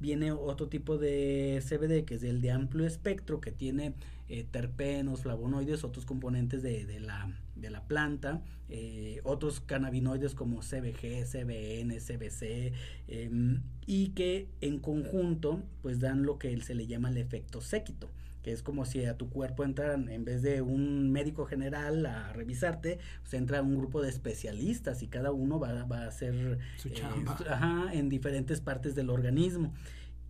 [0.00, 3.94] viene otro tipo de CBD que es el de amplio espectro que tiene
[4.28, 10.60] eh, terpenos, flavonoides, otros componentes de, de, la, de la planta, eh, otros cannabinoides como
[10.60, 12.72] CBG, CBN, CBC
[13.06, 18.10] em, y que en conjunto pues dan lo que se le llama el efecto séquito
[18.46, 22.32] que es como si a tu cuerpo entran, en vez de un médico general a
[22.32, 26.90] revisarte, pues entra un grupo de especialistas y cada uno va, va a hacer Su
[26.90, 27.02] eh,
[27.50, 29.74] ajá, en diferentes partes del organismo.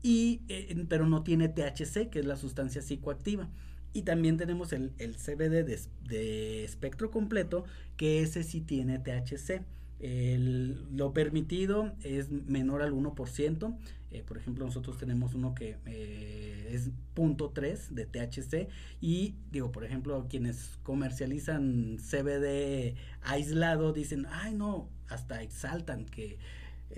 [0.02, 3.50] Y, eh, pero no tiene THC, que es la sustancia psicoactiva.
[3.92, 7.66] Y también tenemos el, el CBD de, de, espectro completo,
[7.98, 9.60] que ese sí tiene THC.
[9.98, 13.78] El, lo permitido es menor al 1%.
[14.12, 18.68] Eh, por ejemplo, nosotros tenemos uno que eh, es punto .3 de THC
[19.00, 26.38] y digo, por ejemplo, quienes comercializan CBD aislado dicen, ay no, hasta exaltan que,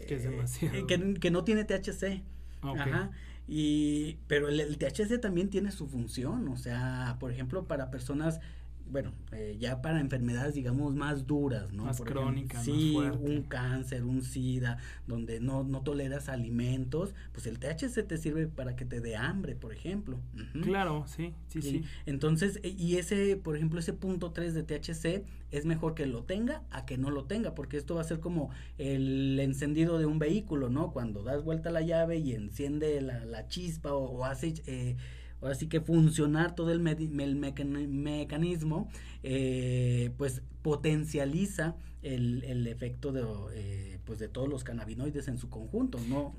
[0.07, 0.87] que es demasiado.
[0.87, 2.23] Que, no tiene THC.
[2.61, 3.11] Ajá.
[3.47, 8.41] Y, pero el, el, THC también tiene su función, o sea, por ejemplo, para personas
[8.91, 11.85] bueno, eh, ya para enfermedades, digamos, más duras, ¿no?
[11.85, 18.07] Más crónicas, sí, un cáncer, un SIDA, donde no, no toleras alimentos, pues el THC
[18.07, 20.19] te sirve para que te dé hambre, por ejemplo.
[20.63, 25.25] Claro, sí, sí, sí, Entonces, e, y ese, por ejemplo, ese punto 3 de THC
[25.51, 28.21] es mejor que lo tenga a que no lo tenga, porque esto va a ser
[28.21, 30.93] como el encendido de un vehículo, ¿no?
[30.93, 34.55] Cuando das vuelta a la llave y enciende la, la chispa o, o hace...
[34.67, 34.97] Eh,
[35.41, 38.89] ahora sí que funcionar todo el, mecanismo,
[39.23, 43.25] eh, pues potencializa el, el efecto de,
[43.55, 46.35] eh, pues de todos los cannabinoides en su conjunto, ¿no?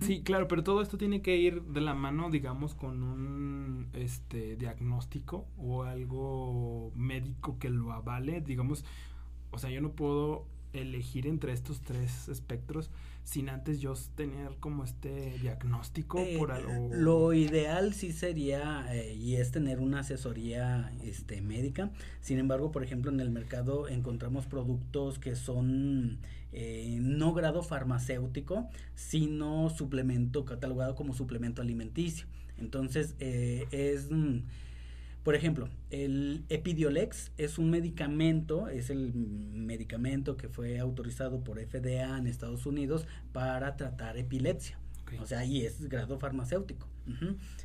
[0.00, 4.56] Sí, claro, pero todo esto tiene que ir de la mano, digamos, con un este
[4.56, 8.86] diagnóstico o algo médico que lo avale, digamos,
[9.50, 12.90] o sea, yo no puedo elegir entre estos tres espectros
[13.24, 16.90] sin antes yo tener como este diagnóstico eh, por algo.
[16.92, 21.90] Lo ideal sí sería eh, y es tener una asesoría este médica.
[22.20, 26.18] Sin embargo, por ejemplo, en el mercado encontramos productos que son
[26.52, 32.26] eh, no grado farmacéutico, sino suplemento catalogado como suplemento alimenticio.
[32.58, 34.42] Entonces, es mm,
[35.24, 42.18] por ejemplo, el Epidiolex es un medicamento, es el medicamento que fue autorizado por FDA
[42.18, 44.78] en Estados Unidos para tratar epilepsia.
[45.20, 46.88] O sea, y es grado farmacéutico.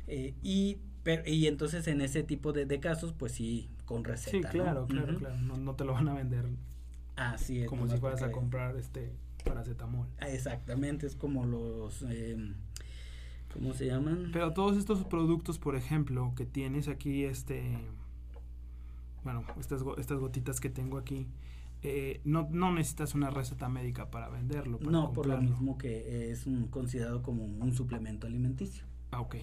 [0.06, 0.78] Eh, y,
[1.26, 4.50] y entonces en ese tipo de, casos, pues sí, con receta.
[4.50, 5.36] Sí, claro, claro, claro.
[5.36, 6.46] No, te lo van a vender.
[7.16, 7.68] Así es.
[7.68, 9.12] Como si fueras a comprar este
[9.44, 10.06] paracetamol.
[10.26, 12.06] Exactamente, es como los...
[12.08, 12.54] Eh,
[13.52, 14.30] ¿Cómo se llaman?
[14.32, 17.78] Pero todos estos productos, por ejemplo, que tienes aquí, este,
[19.24, 21.26] bueno, estas, estas gotitas que tengo aquí,
[21.82, 24.78] eh, no, no necesitas una receta médica para venderlo.
[24.80, 28.84] no, por lo mismo que es considerado como un suplemento alimenticio.
[29.12, 29.36] Ah, ok.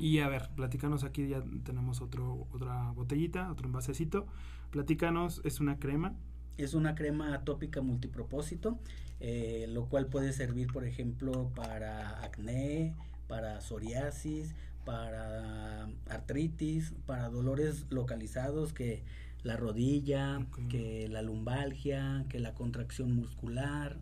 [0.00, 4.26] Y a ver, platícanos aquí, ya tenemos otro, otra botellita, otro envasecito.
[4.70, 6.14] Platícanos, es una crema.
[6.58, 8.78] Es una crema tópica multipropósito,
[9.20, 12.94] eh, lo cual puede servir, por ejemplo, para acné,
[13.26, 19.02] para psoriasis, para artritis, para dolores localizados que
[19.42, 23.98] la rodilla, que la lumbalgia, que la contracción muscular,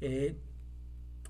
[0.00, 0.38] eh,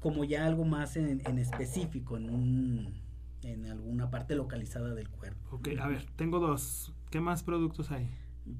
[0.00, 2.94] como ya algo más en, específico, en, un,
[3.42, 5.56] en alguna parte localizada del cuerpo.
[5.56, 6.94] Ok, a ver, tengo dos.
[7.10, 8.08] ¿Qué más productos hay?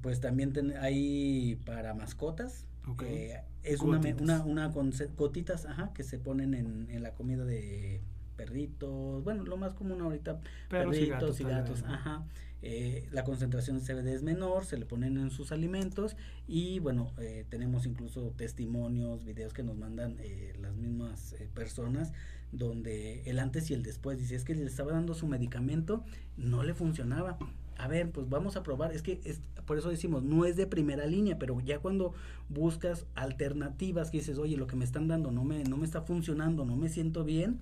[0.03, 2.67] Pues también hay para mascotas.
[3.05, 7.45] Eh, es una, una, una, con gotitas ajá, que se ponen en, en la comida
[7.45, 8.03] de
[8.45, 12.25] perritos, bueno, lo más común ahorita, perritos y gatos, ajá.
[12.65, 17.13] Eh, la concentración de CBD es menor, se le ponen en sus alimentos y bueno,
[17.19, 22.13] eh, tenemos incluso testimonios, videos que nos mandan eh, las mismas personas
[22.53, 26.05] donde el antes y el después, dice, es que le estaba dando su medicamento,
[26.37, 27.39] no le funcionaba.
[27.79, 30.67] A ver, pues vamos a probar, es que es, por eso decimos, no es de
[30.67, 32.13] primera línea, pero ya cuando
[32.49, 36.03] buscas alternativas que dices, oye, lo que me están dando no me, no me está
[36.03, 37.61] funcionando, no me siento bien,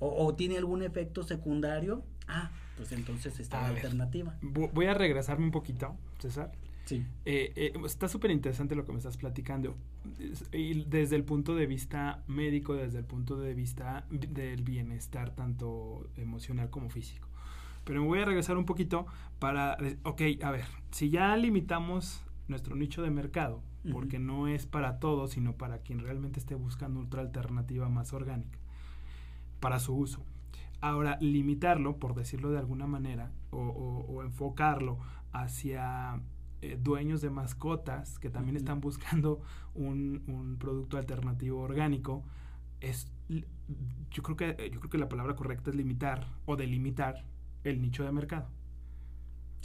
[0.00, 4.36] o, tiene algún efecto secundario, ah, pues entonces está la alternativa.
[4.42, 6.52] Voy a regresarme un poquito, César.
[6.84, 7.04] Sí.
[7.24, 9.76] Eh, eh, está súper interesante lo que me estás platicando.
[10.52, 16.08] Y desde el punto de vista médico, desde el punto de vista del bienestar, tanto
[16.16, 17.28] emocional como físico.
[17.84, 19.06] Pero me voy a regresar un poquito
[19.38, 24.98] para, ok, a ver, si ya limitamos nuestro nicho de mercado, porque no es para
[24.98, 28.58] todos, sino para quien realmente esté buscando otra alternativa más orgánica
[29.60, 30.24] para su uso.
[30.80, 34.98] Ahora, limitarlo, por decirlo de alguna manera, o, enfocarlo
[35.32, 36.20] hacia
[36.60, 39.40] eh, dueños de mascotas que también están buscando
[39.74, 42.24] un, producto alternativo orgánico,
[42.80, 43.10] es
[44.10, 47.24] yo creo que yo creo que la palabra correcta es limitar o delimitar
[47.64, 48.48] el nicho de mercado.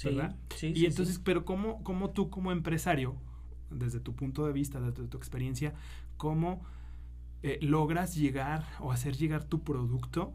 [0.04, 0.36] ¿Verdad?
[0.56, 3.16] Sí, y entonces, pero ¿cómo, ¿cómo tú como empresario,
[3.70, 5.76] desde tu punto de vista, desde tu experiencia,
[6.18, 6.64] cómo
[7.44, 10.34] eh, logras llegar o hacer llegar tu producto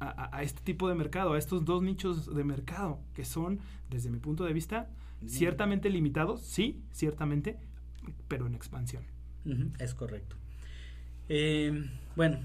[0.00, 4.18] a, este tipo de mercado, a estos dos nichos de mercado, que son, desde mi
[4.18, 4.88] punto de vista,
[5.26, 7.58] ciertamente limitados, sí, ciertamente,
[8.26, 9.04] pero en expansión.
[9.78, 10.36] es correcto.
[11.28, 11.84] Eh,
[12.16, 12.40] bueno,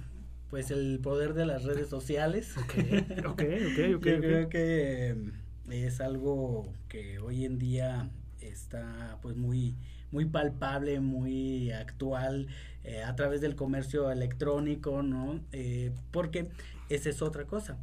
[0.50, 2.56] pues el poder de las redes sociales.
[2.58, 2.74] Ok,
[3.26, 3.92] ok, ok, okay.
[3.92, 5.32] Yo creo que em,
[5.70, 9.76] es algo que hoy en día está pues muy
[10.12, 12.48] muy palpable, muy actual
[12.84, 15.40] eh, a través del comercio electrónico, ¿no?
[15.52, 16.50] Eh, porque
[16.90, 17.78] esa es otra cosa.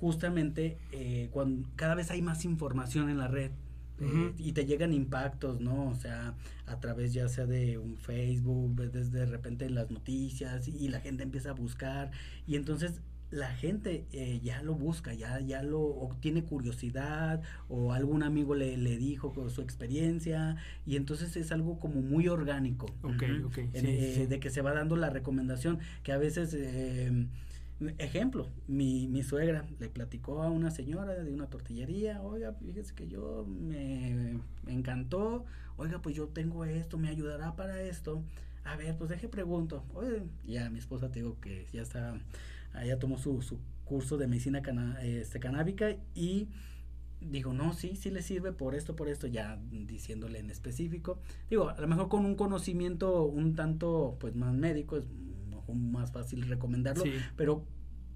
[0.00, 3.50] Justamente eh, cuando cada vez hay más información en la red,
[4.36, 5.88] y te llegan impactos, ¿no?
[5.88, 6.34] O sea,
[6.66, 11.22] a través ya sea de un Facebook, desde de repente las noticias y la gente
[11.22, 12.10] empieza a buscar
[12.48, 13.00] y entonces
[13.32, 18.76] la gente eh, ya lo busca, ya, ya lo tiene curiosidad o algún amigo le,
[18.76, 22.86] le dijo con su experiencia y entonces es algo como muy orgánico.
[23.02, 23.58] Ok, ok.
[23.72, 26.54] Eh, de que se va dando la recomendación que a veces...
[26.54, 27.26] Eh,
[27.98, 33.08] ejemplo, mi, mi suegra le platicó a una señora de una tortillería, oiga, fíjese que
[33.08, 35.44] yo me, encantó,
[35.76, 38.22] oiga, pues yo tengo esto, me ayudará para esto.
[38.64, 39.84] A ver, pues deje pregunto.
[39.94, 42.14] Oye, ya mi esposa te digo que ya está
[42.74, 44.62] ella tomó su, su curso de medicina
[45.02, 46.48] este, canábica y
[47.20, 51.20] dijo, no, sí, sí le sirve por esto, por esto, ya diciéndole en específico.
[51.50, 55.04] Digo, a lo mejor con un conocimiento un tanto, pues, más médico, es
[55.74, 57.04] más fácil recomendarlo,
[57.36, 57.64] pero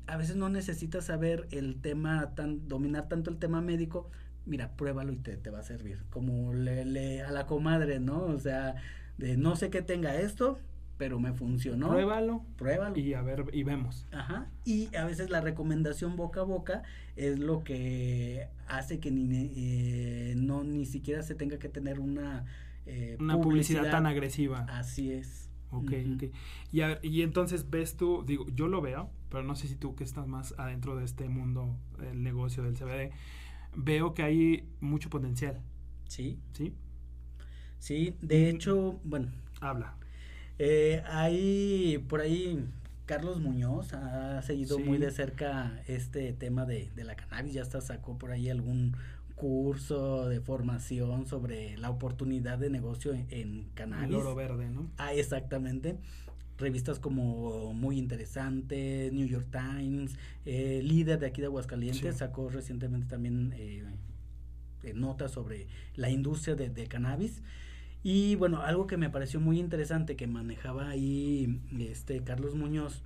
[0.06, 4.10] a veces no necesitas saber el tema, tan, dominar tanto el tema médico,
[4.44, 6.04] mira, pruébalo y te, te va a servir.
[6.10, 8.24] Como le, le, a la comadre, ¿no?
[8.24, 8.76] O sea,
[9.18, 10.58] de no sé qué tenga esto,
[10.96, 11.88] pero me funcionó.
[11.90, 12.44] Pruébalo.
[12.56, 12.98] Pruébalo.
[12.98, 14.06] Y a ver, y vemos.
[14.12, 14.50] Ajá.
[14.64, 16.82] Y a veces la recomendación boca a boca
[17.16, 22.44] es lo que hace que ni, eh, no ni siquiera se tenga que tener una
[22.86, 24.66] eh, una publicidad, tan agresiva.
[24.68, 25.50] Así es.
[25.70, 26.24] Ok, ok.
[26.72, 30.04] Y, y entonces ves tú, digo, yo lo veo, pero no sé si tú que
[30.04, 33.12] estás más adentro de este mundo, el negocio del CBD,
[33.74, 35.60] veo que hay mucho potencial.
[36.06, 36.38] Sí.
[36.52, 36.72] Sí.
[37.78, 39.32] Sí, de hecho, bueno.
[39.60, 39.96] Habla.
[40.58, 42.64] Eh, hay por ahí
[43.04, 47.80] Carlos Muñoz ha seguido muy de cerca este tema de, de, la cannabis, ya hasta
[47.80, 48.96] sacó por ahí algún
[49.36, 54.08] curso de formación sobre la oportunidad de negocio en, cannabis.
[54.08, 54.90] El oro verde, ¿no?
[54.96, 55.96] Ah, exactamente.
[56.58, 63.06] Revistas como Muy Interesante, New York Times, eh, líder de aquí de Aguascalientes, sacó recientemente
[63.06, 63.84] también eh,
[64.94, 67.42] notas sobre la industria de, de cannabis.
[68.08, 73.02] Y bueno, algo que me pareció muy interesante que manejaba ahí este Carlos Muñoz,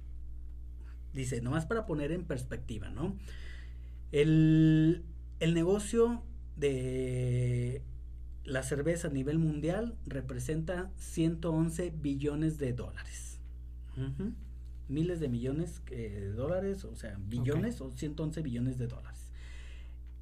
[1.14, 3.16] dice, nomás para poner en perspectiva, ¿no?
[4.12, 5.03] El,
[5.38, 6.22] el negocio
[6.59, 7.80] de
[8.44, 13.40] la cerveza a nivel mundial representa 111 billones de dólares.
[14.88, 19.32] Miles de millones de dólares, o sea, billones o 111 billones de dólares.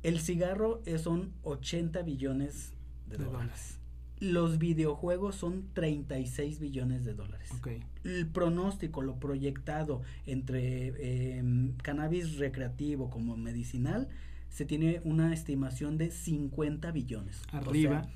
[0.05, 2.75] El cigarro son 80 billones
[3.09, 3.79] de, dólares.
[4.21, 7.51] Los videojuegos son 36 billones de dólares.
[8.05, 14.09] El pronóstico, lo proyectado entre em, cannabis recreativo como medicinal,
[14.49, 17.43] se tiene una estimación de 50 billones.
[17.53, 18.09] Arriba.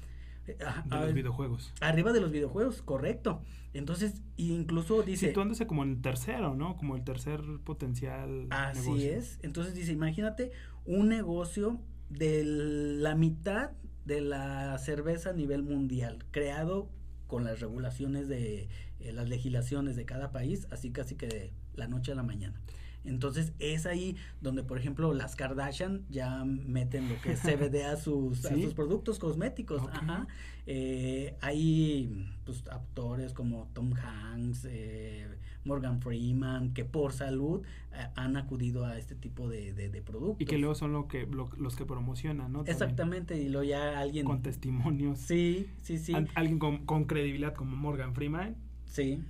[0.47, 1.73] Eh, de los videojuegos.
[1.81, 3.43] Arriba de los videojuegos, correcto.
[3.75, 5.29] Entonces, incluso dice...
[5.29, 6.77] Situándose como el tercero, ¿no?
[6.77, 8.49] Como el tercer potencial.
[8.51, 9.39] Así es.
[9.43, 10.51] Entonces dice, imagínate
[10.85, 11.81] un negocio
[12.11, 13.71] de la mitad
[14.05, 16.91] de la cerveza a nivel mundial, creado
[17.27, 18.69] con las regulaciones de
[19.01, 22.61] eh, las legislaciones de cada país, así casi que de la noche a la mañana.
[23.05, 27.97] Entonces es ahí donde, por ejemplo, las Kardashian ya meten lo que es CBD a
[27.97, 29.83] sus, a sus productos cosméticos.
[29.93, 30.27] Ajá.
[30.67, 35.27] Eh, hay pues, actores como Tom Hanks, eh,
[35.65, 40.41] Morgan Freeman, que por salud eh, han acudido a este tipo de, de, productos.
[40.41, 42.65] Y que luego son lo que, los que promocionan, ¿no?
[42.65, 44.25] Exactamente, y luego ya alguien...
[44.25, 45.19] Con testimonios.
[45.19, 46.15] Sí, sí, sí.
[46.35, 48.57] alguien con, con credibilidad como Morgan Freeman.
[48.87, 49.21] Sí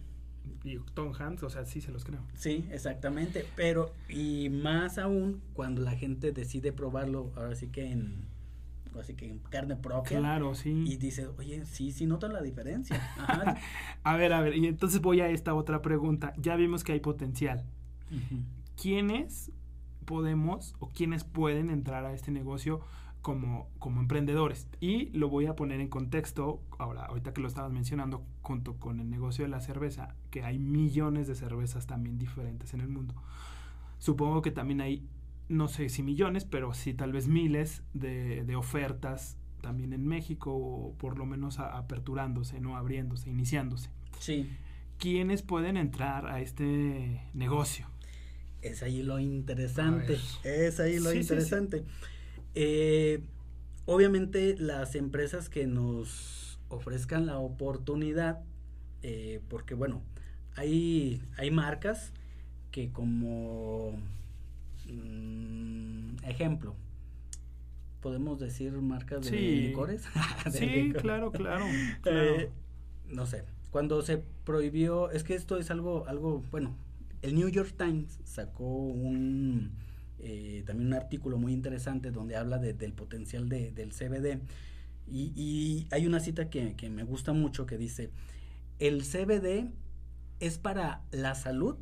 [0.64, 2.20] y Tom Hanks, o sea, sí se los creo.
[2.34, 8.32] Sí, exactamente, pero y más aún cuando la gente decide probarlo, ahora sí que en
[9.00, 10.18] así que en carne propia.
[10.18, 10.84] Claro, sí.
[10.86, 13.00] Y dice, oye, sí, sí notan la diferencia.
[14.02, 16.32] a ver, a ver, y entonces voy a esta otra pregunta.
[16.36, 17.64] Ya vimos que hay potencial.
[18.80, 19.50] ¿Quiénes
[20.04, 22.80] podemos o quiénes pueden entrar a este negocio
[23.22, 24.68] como, como emprendedores.
[24.80, 29.00] Y lo voy a poner en contexto, ahora, ahorita que lo estabas mencionando, junto con
[29.00, 33.14] el negocio de la cerveza, que hay millones de cervezas también diferentes en el mundo.
[33.98, 35.06] Supongo que también hay,
[35.48, 40.52] no sé si millones, pero sí tal vez miles de, de ofertas también en México,
[40.52, 42.76] o por lo menos aperturándose, ¿no?
[42.76, 43.90] Abriéndose, iniciándose.
[44.18, 44.50] Sí.
[44.98, 47.86] ¿Quiénes pueden entrar a este negocio?
[48.60, 50.18] Es ahí lo interesante.
[50.44, 51.84] Es ahí lo interesante.
[52.54, 53.22] Eh,
[53.86, 58.42] obviamente las empresas que nos ofrezcan la oportunidad,
[59.02, 60.02] eh, porque bueno,
[60.56, 62.12] hay, hay marcas
[62.70, 63.92] que como
[64.86, 66.74] mm, ejemplo,
[68.00, 70.04] podemos decir marcas de licores.
[70.52, 71.64] sí, claro, claro.
[72.06, 72.50] Eh,
[73.08, 76.74] no sé, cuando se prohibió, es que esto es algo, algo, bueno,
[77.22, 79.72] el New York Times sacó un
[80.24, 84.40] eh, también un artículo muy interesante donde habla del potencial de, del CBD.
[85.10, 88.10] Y, hay una cita que, me gusta mucho que dice,
[88.78, 89.70] el CBD
[90.38, 91.76] es para la salud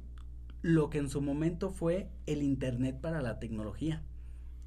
[0.63, 4.03] lo que en su momento fue el Internet para la tecnología.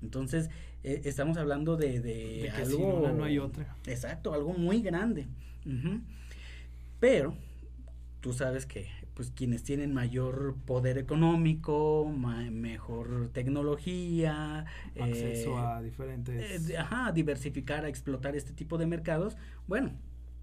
[0.04, 0.50] Entonces,
[0.84, 3.12] eh, estamos hablando de, algo...
[3.12, 3.76] no hay otra.
[3.88, 5.28] Exacto, algo muy grande.
[7.00, 7.36] Pero,
[8.22, 12.12] tú sabes que pues quienes tienen mayor poder económico,
[12.52, 14.66] mejor tecnología,
[15.00, 19.38] acceso eh, a diferentes, eh, ajá, diversificar, a explotar este tipo de mercados,
[19.68, 19.92] bueno,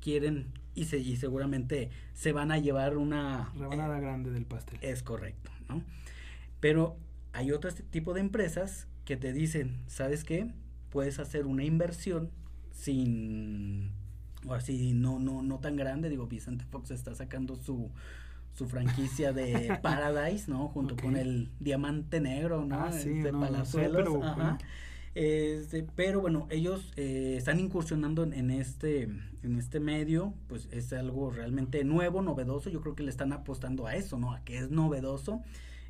[0.01, 4.79] quieren y, se, y seguramente se van a llevar una rebanada eh, grande del pastel.
[4.83, 5.83] Es correcto, ¿no?
[6.61, 6.97] Pero
[7.33, 10.53] hay otro tipo de empresas que te dicen, ¿sabes qué?
[10.91, 12.31] Puedes hacer una inversión
[12.73, 13.91] sin
[14.47, 17.91] o así no no no tan grande, digo, Vicente Fox está sacando su
[18.61, 20.68] su franquicia de Paradise, ¿no?
[20.68, 22.78] Junto con el Diamante Negro, ¿no?
[22.78, 24.22] Ah, sí, este, Palazuelos.
[24.22, 24.58] Ajá.
[25.14, 29.04] Este, pero bueno, ellos eh, están incursionando en, este,
[29.42, 32.68] en este medio, pues es algo realmente nuevo, novedoso.
[32.68, 34.34] Yo creo que le están apostando a eso, ¿no?
[34.34, 35.40] A que es novedoso.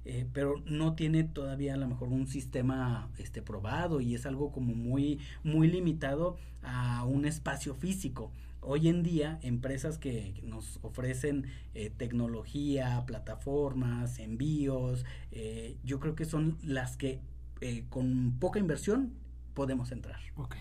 [0.04, 4.50] Eh, pero no tiene todavía a lo mejor un sistema este probado y es algo
[4.50, 11.46] como muy muy limitado a un espacio físico hoy en día empresas que nos ofrecen
[11.74, 17.20] eh, tecnología, plataformas, envíos, eh, yo creo que son las que
[17.60, 19.14] eh, con poca inversión
[19.54, 20.20] podemos entrar.
[20.36, 20.56] Ok.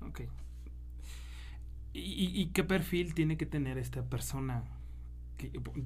[0.00, 0.20] Ok.
[1.92, 4.62] ¿Y, ¿Y, qué perfil tiene que tener esta persona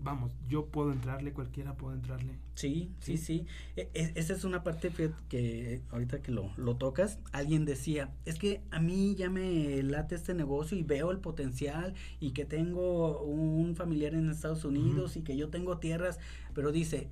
[0.03, 2.39] vamos, yo puedo entrarle, cualquiera puede entrarle.
[2.55, 3.47] Sí, sí, sí.
[3.77, 4.93] E, e, esa es una parte
[5.29, 10.15] que ahorita que lo, lo tocas, alguien decía, es que a mí ya me late
[10.15, 15.23] este negocio y veo el potencial y que tengo un familiar en Estados Unidos y
[15.23, 16.19] que yo tengo tierras,
[16.55, 17.09] pero dice,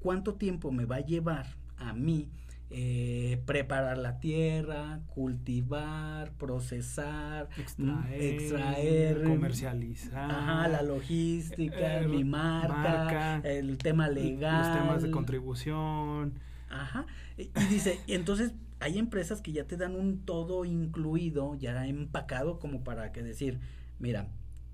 [0.00, 1.46] ¿cuánto tiempo me va a llevar
[1.78, 2.28] a mí?
[2.68, 14.08] Eh, preparar la tierra, cultivar, procesar, extraer, comercializar, la logística, eh, mi marca, el tema
[14.08, 16.40] legal, los temas de contribución.
[16.68, 17.06] Ajá.
[17.38, 22.82] Y, dice, entonces hay empresas que ya te dan un todo incluido, ya empacado como
[22.82, 23.60] para que decir,
[24.00, 24.28] mira,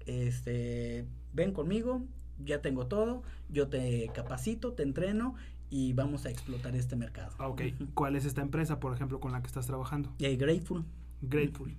[0.07, 2.07] este, ven conmigo,
[2.45, 5.35] ya tengo todo, yo te capacito, te entreno
[5.73, 7.35] y vamos a explotar este mercado.
[7.39, 7.63] Ah, ok.
[7.95, 10.15] ¿Cuál es esta empresa, por ejemplo, con la que estás trabajando?
[10.19, 10.85] Eh, Grateful.
[11.23, 11.75] Grateful.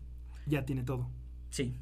[0.47, 1.07] Ya tiene todo.
[1.51, 1.75] Sí,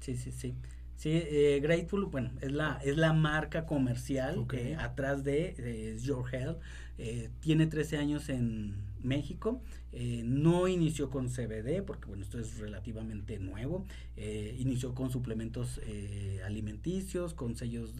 [0.00, 0.54] sí, sí, sí.
[0.96, 6.58] Sí, eh, Grateful, bueno, es la, es la marca comercial eh, atrás de Your Health.
[6.96, 9.60] Eh, tiene 13 años en México.
[10.24, 13.84] no inició con CBD, porque bueno, esto es relativamente nuevo.
[14.16, 15.80] inició con suplementos
[16.46, 17.92] alimenticios, con sellos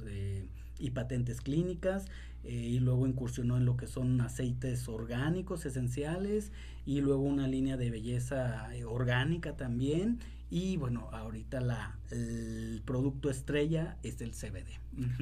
[0.79, 2.07] y patentes clínicas.
[2.45, 6.51] Eh, y luego incursionó en lo que son aceites orgánicos esenciales
[6.85, 10.19] y luego una línea de belleza eh, orgánica también
[10.51, 14.69] y bueno, ahorita la, el producto estrella es el CBD.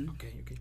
[0.08, 0.52] Ok, ok.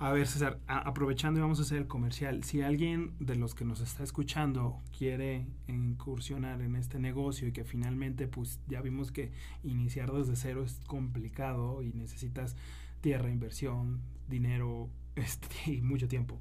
[0.00, 3.64] A ver, César, aprovechando y vamos a hacer el comercial, si alguien de los que
[3.64, 9.32] nos está escuchando quiere incursionar en este negocio y que finalmente pues ya vimos que
[9.64, 12.54] iniciar desde cero es complicado y necesitas
[13.00, 14.88] tierra, inversión, dinero,
[15.20, 16.38] este, y mucho tiempo.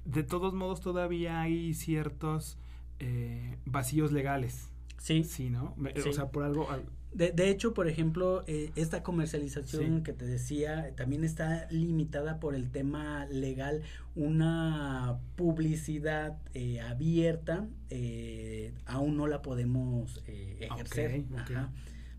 [0.06, 2.58] de todos modos todavía hay ciertos
[2.98, 4.72] eh, vacíos legales.
[4.98, 5.24] Sí.
[5.24, 5.76] Sí, ¿no?
[6.08, 6.68] O sea, por algo,
[7.12, 12.54] de, de, hecho, por ejemplo, eh, esta comercialización que te decía también está limitada por
[12.54, 13.82] el tema legal.
[14.16, 21.24] Una publicidad eh, abierta eh, aún no la podemos ejercer.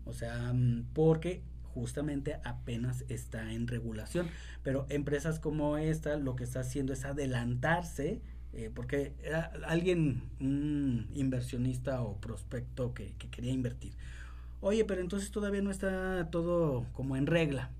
[0.03, 4.27] O sea, mm, porque justamente apenas está en regulación.
[4.61, 8.21] Pero empresas como esta lo que está haciendo es adelantarse
[8.73, 13.93] porque era alguien, un inversionista o prospecto que, que quería invertir
[14.61, 17.71] oye, pero entonces todavía no está todo como en regla.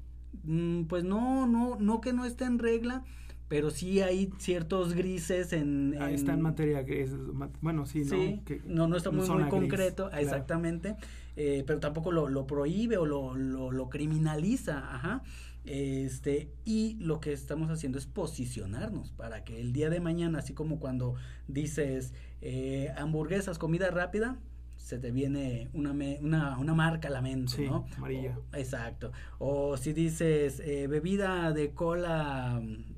[0.44, 3.04] Mm, pues no, no, no que no esté en regla,
[3.48, 5.94] pero sí hay ciertos grises en...
[5.94, 7.12] Está en materia gris,
[7.62, 8.44] bueno, sí, ¿no?
[8.46, 10.96] Que no, no está muy, muy concreto, exactamente,
[11.36, 15.24] eh, pero tampoco lo, lo prohíbe o lo, lo, lo, criminaliza, ajá.
[15.66, 20.54] Este, y lo que estamos haciendo es posicionarnos para que el día de mañana, así
[20.54, 21.16] como cuando
[21.48, 24.40] dices eh, hamburguesas, comida rápida,
[24.82, 27.86] se te viene una, una, una marca a la mente, ¿no?
[27.98, 28.38] Amarilla.
[28.54, 29.12] exacto.
[29.38, 32.96] O si dices eh, bebida de cola mm,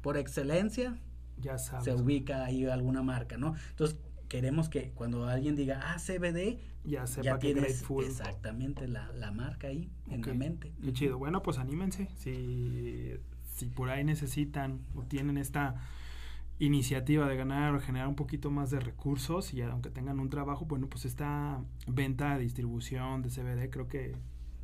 [0.00, 0.98] por excelencia,
[1.36, 1.84] ya sabes.
[1.84, 3.54] se ubica ahí alguna marca, ¿no?
[3.70, 8.04] Entonces, queremos que cuando alguien diga, ah, CBD, ya sepa que Grateful.
[8.04, 10.72] Exactamente, la, la marca ahí en la mente.
[10.82, 11.18] Qué chido.
[11.18, 12.08] Bueno, pues anímense.
[12.16, 13.12] Si,
[13.54, 15.76] si por ahí necesitan o tienen esta
[16.58, 20.64] iniciativa de ganar o generar un poquito más de recursos y aunque tengan un trabajo,
[20.64, 24.16] bueno, pues esta venta, distribución de CBD creo que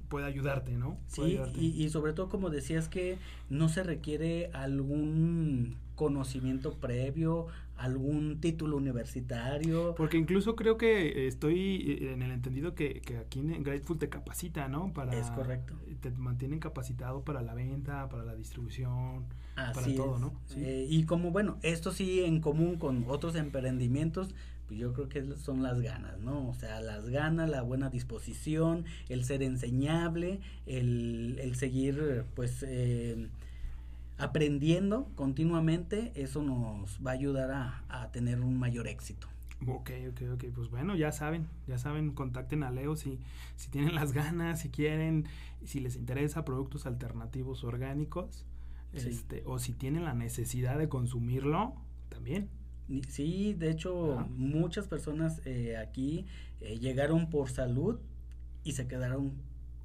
[0.08, 0.98] puede ayudarte, ¿no?
[1.06, 3.18] sí, Y, y, sobre todo como decías que
[3.48, 7.46] no se requiere algún conocimiento previo,
[7.84, 9.94] algún título universitario.
[9.96, 14.68] Porque incluso creo que estoy en el entendido que, que aquí en Grateful te capacita,
[14.68, 14.92] ¿no?
[14.92, 15.74] Para, es correcto.
[16.00, 19.24] Te mantienen capacitado para la venta, para la distribución,
[19.54, 20.32] para todo, ¿no?
[20.56, 24.34] Eh, y como, bueno, esto sí en común con otros emprendimientos,
[24.66, 26.48] pues yo creo que son las ganas, ¿no?
[26.48, 33.28] O sea, las ganas, la buena disposición, el ser enseñable, el, el seguir, pues, eh,
[34.18, 37.50] aprendiendo continuamente, eso nos va a ayudar
[37.88, 39.28] a, tener un mayor éxito.
[39.66, 40.44] Ok, ok, ok.
[40.54, 43.18] Pues bueno, ya saben, ya saben, contacten a Leo si,
[43.56, 45.26] si tienen las ganas, si quieren,
[45.64, 48.44] si les interesa productos alternativos orgánicos,
[48.92, 51.74] este, o si tienen la necesidad de consumirlo,
[52.08, 52.48] también.
[53.08, 56.26] Sí, de hecho, muchas personas eh, aquí
[56.60, 57.98] eh, llegaron por salud
[58.62, 59.32] y se quedaron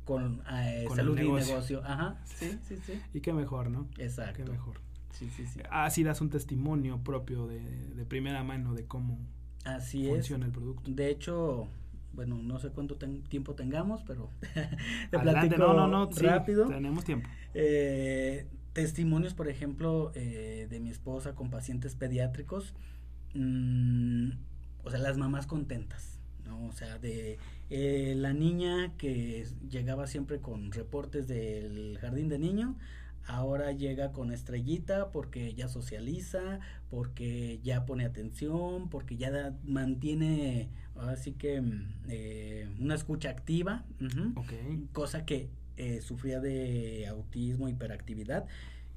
[0.10, 1.84] con, eh, salud y negocio.
[1.86, 2.99] Ajá, sí, sí, sí.
[3.14, 3.88] Y qué mejor, ¿no?
[3.99, 4.43] Exacto.
[4.43, 4.82] Qué mejor.
[5.12, 5.60] Sí, sí, sí.
[5.70, 9.20] Así das un testimonio propio de, de primera mano de cómo
[9.66, 10.89] Así funciona el producto.
[10.89, 11.68] De hecho,
[12.14, 14.32] bueno, no sé cuánto tiempo tengamos, pero
[15.12, 16.68] te Adelante, no, no, no, rápido.
[16.68, 17.30] tenemos tiempo.
[17.53, 22.74] Eh, testimonios, por ejemplo, eh, de mi esposa con pacientes pediátricos,
[23.36, 24.32] mm,
[24.84, 26.66] o sea, las mamás contentas, ¿no?
[26.66, 27.38] O sea, de
[27.70, 32.78] eh, la niña que llegaba siempre con reportes del jardín de niño,
[33.28, 36.59] ahora llega con estrellita porque ya socializa,
[36.89, 43.86] porque ya pone atención, porque ya mantiene, así que mm, eh, una escucha activa,
[44.91, 48.47] cosa que eh, sufría de autismo, hiperactividad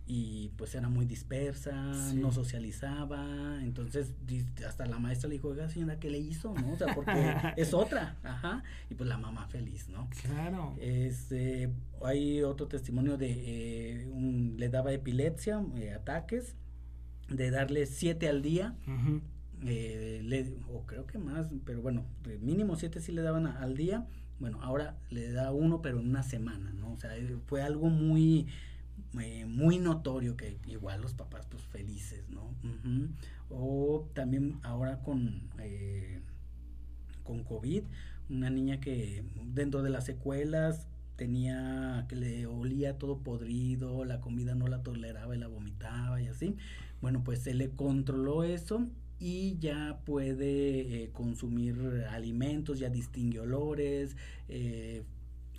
[0.04, 1.72] y pues era muy dispersa,
[2.14, 4.12] no socializaba, entonces
[4.66, 6.54] hasta la maestra le dijo, oiga señora, ¿qué le hizo?
[6.54, 6.72] ¿No?
[6.72, 7.12] O sea, porque
[7.56, 10.08] es otra, ajá, y pues la mamá feliz, ¿no?
[10.22, 10.74] Claro.
[10.80, 11.72] Este,
[12.04, 16.56] hay otro testimonio de, eh, un, le daba epilepsia, eh, ataques,
[17.28, 18.74] de darle siete al día,
[19.64, 22.04] eh, le, o creo que más, pero bueno,
[22.40, 24.06] mínimo siete sí le daban al día,
[24.40, 26.92] bueno, ahora le da uno, pero en una semana, ¿no?
[26.92, 27.12] O sea,
[27.46, 28.48] fue algo muy
[29.20, 32.54] eh, muy notorio que igual los papás pues felices, ¿no?
[33.50, 36.20] O también ahora con, eh,
[37.22, 37.82] con COVID,
[38.30, 40.86] una niña que dentro de las secuelas
[41.16, 46.28] tenía que le olía todo podrido, la comida no la toleraba y la vomitaba y
[46.28, 46.56] así.
[47.00, 48.86] Bueno, pues se le controló eso
[49.18, 54.16] y ya puede eh, consumir alimentos, ya distingue olores,
[54.48, 55.04] eh,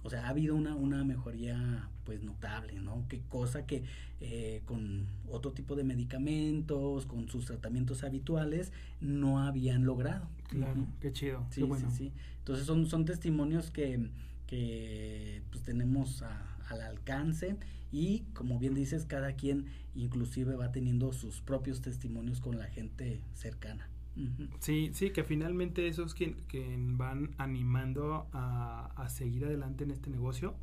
[0.04, 3.06] o sea, ha habido una, una mejoría pues notable, ¿no?
[3.08, 3.84] Qué cosa que
[4.20, 10.28] eh, con otro tipo de medicamentos, con sus tratamientos habituales, no habían logrado.
[10.50, 11.46] Claro, qué chido.
[11.50, 12.12] Sí, sí, sí.
[12.40, 14.10] Entonces son, son testimonios que,
[14.48, 16.24] que pues tenemos
[16.70, 17.56] al alcance
[17.92, 23.22] y como bien dices, cada quien inclusive va teniendo sus propios testimonios con la gente
[23.34, 23.88] cercana.
[24.60, 30.10] Sí, sí, que finalmente esos quien, quien van animando a, a, seguir adelante en este
[30.12, 30.56] negocio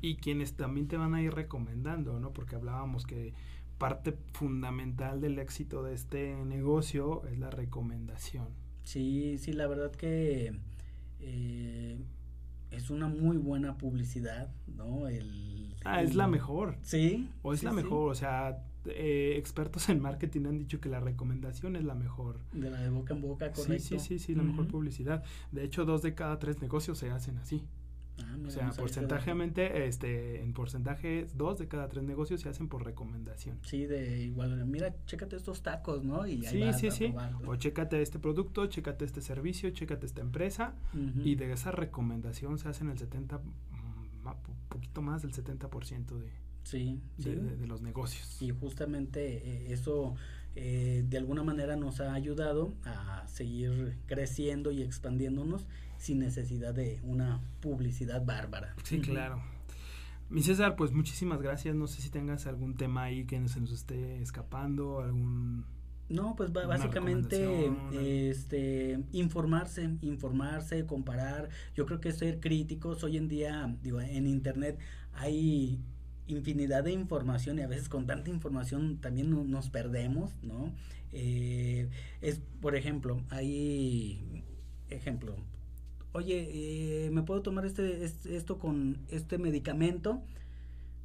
[0.00, 2.32] y quienes también te van a ir recomendando, ¿no?
[2.32, 3.34] Porque hablábamos que
[3.76, 8.48] parte fundamental del éxito de este negocio es la recomendación.
[8.84, 10.54] Sí, sí, la verdad que
[11.20, 11.98] eh,
[12.70, 15.08] es una muy buena publicidad, ¿no?
[15.08, 16.76] El, ah, es la mejor.
[16.82, 17.28] Sí.
[17.42, 21.76] O es la mejor, o sea, eh, expertos en marketing han dicho que la recomendación
[21.76, 22.38] es la mejor.
[22.52, 23.82] De la de boca en boca, correcto.
[23.82, 25.22] Sí, sí, sí, sí la mejor publicidad.
[25.52, 27.64] De hecho, dos de cada tres negocios se hacen así.
[28.20, 32.84] Ah, o sea, porcentajemente, este, en porcentaje, dos de cada tres negocios se hacen por
[32.84, 33.58] recomendación.
[33.62, 36.26] Sí, de igual, mira, chécate estos tacos, ¿no?
[36.26, 37.14] Y sí, sí, sí.
[37.46, 40.74] O chécate este producto, chécate este servicio, chécate esta empresa.
[41.24, 44.34] Y de esa recomendación se hacen el 70, un
[44.68, 46.30] poquito más del 70% de,
[46.64, 48.40] sí, de, los negocios.
[48.40, 50.14] Y justamente eh, eso
[50.54, 55.66] eh, de alguna manera nos ha ayudado a seguir creciendo y expandiéndonos
[55.98, 58.74] sin necesidad de una publicidad bárbara.
[58.84, 59.42] Sí, claro.
[60.30, 61.74] Mi César, pues muchísimas gracias.
[61.74, 65.64] No sé si tengas algún tema ahí que se nos esté escapando, algún
[66.08, 67.70] no, pues básicamente
[68.30, 71.50] este informarse, informarse, comparar.
[71.74, 74.78] Yo creo que ser críticos hoy en día, digo, en internet
[75.12, 75.78] hay
[76.28, 80.72] infinidad de información y a veces con tanta información también nos perdemos, ¿no?
[81.12, 81.88] Eh,
[82.20, 84.44] es, por ejemplo, hay
[84.90, 85.36] ejemplo,
[86.12, 90.22] oye, eh, ¿me puedo tomar este, esto con este medicamento?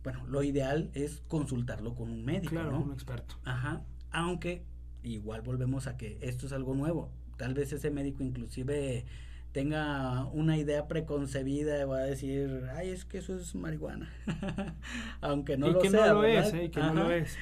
[0.04, 2.82] Bueno, lo ideal es consultarlo con un médico, claro, ¿no?
[2.82, 3.36] un experto.
[3.46, 4.66] Ajá, aunque
[5.04, 7.12] igual volvemos a que esto es algo nuevo.
[7.38, 9.06] Tal vez ese médico inclusive
[9.54, 14.12] tenga una idea preconcebida y va a decir, ay, es que eso es marihuana.
[15.22, 16.08] Aunque no y lo que sea.
[16.08, 16.72] No lo es, ¿eh?
[16.72, 17.38] que no lo es.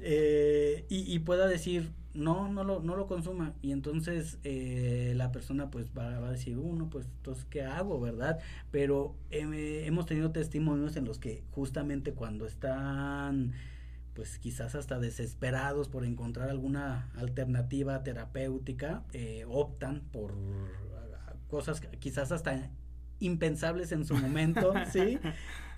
[0.00, 3.54] Eh, y, y, pueda decir, no, no lo, no lo consuma.
[3.62, 8.00] Y entonces eh, la persona pues va, va, a decir, uno, pues entonces, ¿qué hago,
[8.00, 8.38] verdad?
[8.70, 13.52] Pero eh, hemos tenido testimonios en los que justamente cuando están
[14.14, 20.32] pues quizás hasta desesperados por encontrar alguna alternativa terapéutica, eh, optan por
[21.48, 22.70] cosas quizás hasta
[23.20, 25.18] impensables en su momento, ¿sí?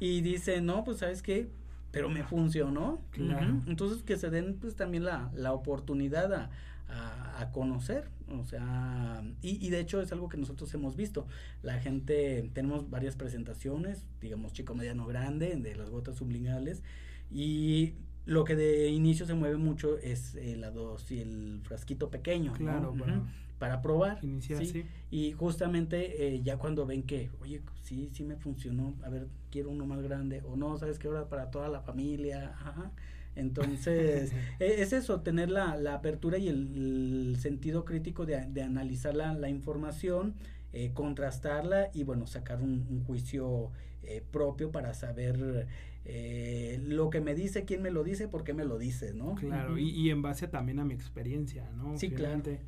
[0.00, 1.48] Y dicen, no, pues sabes qué,
[1.90, 3.00] pero me funcionó.
[3.10, 3.62] Claro.
[3.66, 6.50] Entonces que se den pues también la, la oportunidad a,
[6.88, 11.26] a, a, conocer, o sea, y, y, de hecho es algo que nosotros hemos visto.
[11.62, 16.82] La gente, tenemos varias presentaciones, digamos chico, mediano, grande, de las gotas subliminales,
[17.30, 17.94] y
[18.24, 22.92] lo que de inicio se mueve mucho es eh, la dosis, el frasquito pequeño, claro,
[22.92, 22.92] ¿no?
[22.92, 23.26] bueno.
[23.58, 24.18] Para probar.
[24.22, 24.66] Iniciar, ¿sí?
[24.66, 24.84] sí.
[25.10, 29.70] Y justamente eh, ya cuando ven que, oye, sí, sí me funcionó, a ver, quiero
[29.70, 32.92] uno más grande, o no, sabes que ahora para toda la familia, ajá.
[33.34, 38.62] Entonces, e, es eso, tener la, la apertura y el, el, sentido crítico de, de
[38.62, 40.34] analizar la, la información,
[40.72, 43.70] eh, contrastarla y, bueno, sacar un, un juicio
[44.02, 45.66] eh, propio para saber
[46.04, 49.34] eh, lo que me dice, quién me lo dice, por qué me lo dice, ¿no?
[49.34, 49.82] Claro, uh -huh.
[49.82, 51.98] y, y, en base también a mi experiencia, ¿no?
[51.98, 52.64] Sí, Finalmente, claro.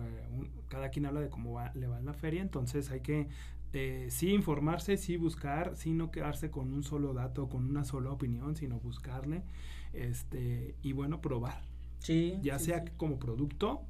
[0.00, 3.00] Eh, un, cada quien habla de cómo va, le va en la feria, entonces hay
[3.00, 3.28] que
[3.72, 8.10] eh, sí informarse, sí buscar, sí no quedarse con un solo dato, con una sola
[8.10, 9.42] opinión, sino buscarle,
[9.92, 11.62] este, y bueno, probar.
[11.98, 12.38] Sí.
[12.42, 12.92] Ya sí, sea sí.
[12.96, 13.82] como producto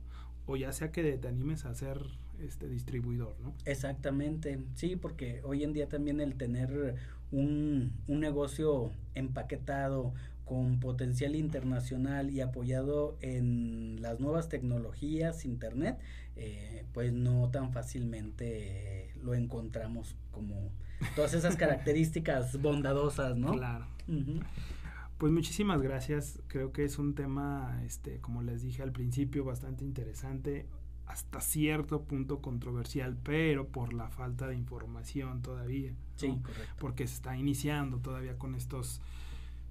[0.47, 2.01] o ya sea que te animes a ser
[2.41, 3.55] este distribuidor, ¿no?
[3.65, 6.97] Exactamente, sí, porque hoy en día también el tener
[7.35, 10.15] un, un negocio empaquetado
[10.45, 15.99] con potencial internacional y apoyado en las nuevas tecnologías, internet,
[16.37, 20.71] eh, pues no tan fácilmente lo encontramos como
[21.17, 23.53] todas esas características bondadosas, ¿no?
[23.53, 23.87] Claro.
[24.07, 24.43] Uh -huh.
[25.19, 26.41] Pues muchísimas gracias.
[26.49, 30.67] Creo que es un tema, este, como les dije al principio, bastante interesante,
[31.07, 35.91] hasta cierto punto controversial, pero por la falta de información todavía.
[35.91, 35.97] ¿no?
[36.17, 36.75] Sí, correcto.
[36.79, 39.01] Porque se está iniciando todavía con estos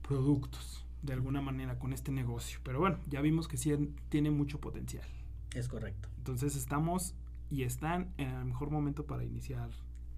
[0.08, 2.60] productos, de alguna manera, con este negocio.
[2.64, 3.74] Pero bueno, ya vimos que sí
[4.10, 5.08] tiene mucho potencial.
[5.54, 6.10] Es correcto.
[6.18, 7.16] Entonces estamos
[7.50, 9.70] y están en el mejor momento para iniciar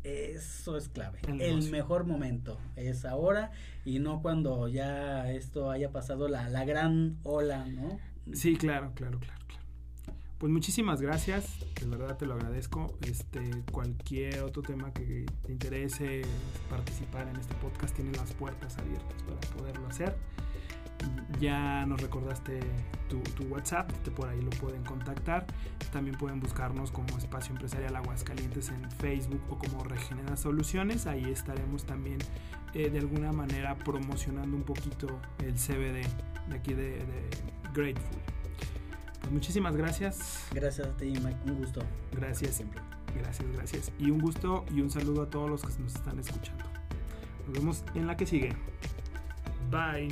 [0.05, 1.19] eso es clave.
[1.27, 3.51] El, el, mejor momento es ahora
[3.83, 7.97] y no cuando ya esto haya pasado la, la gran ola, ¿no?
[8.31, 9.44] Sí, claro, claro, claro, claro.
[10.37, 12.97] Pues muchísimas gracias, de verdad te lo agradezco.
[13.01, 13.39] Este,
[13.71, 16.23] cualquier otro tema que te interese
[16.69, 20.17] participar en este podcast tiene las puertas abiertas para poderlo hacer.
[21.39, 22.59] Ya nos recordaste
[23.09, 25.45] tu, WhatsApp, te por ahí lo pueden contactar.
[25.93, 31.07] También pueden buscarnos como Espacio Empresarial Aguascalientes en Facebook o como Regenera Soluciones.
[31.07, 32.17] Ahí estaremos también
[32.73, 35.07] eh, de alguna manera promocionando un poquito
[35.39, 36.05] el CBD
[36.49, 36.99] de aquí de
[37.73, 38.34] Grateful.
[39.25, 40.45] Pues muchísimas gracias.
[40.53, 41.39] Gracias a ti, Mike.
[41.47, 41.81] Un gusto.
[42.11, 42.79] Gracias siempre.
[43.15, 43.91] Gracias, gracias.
[43.97, 46.63] Y un gusto y un saludo a todos los que nos están escuchando.
[47.47, 48.53] Nos vemos en la que sigue.
[49.71, 50.09] Bye.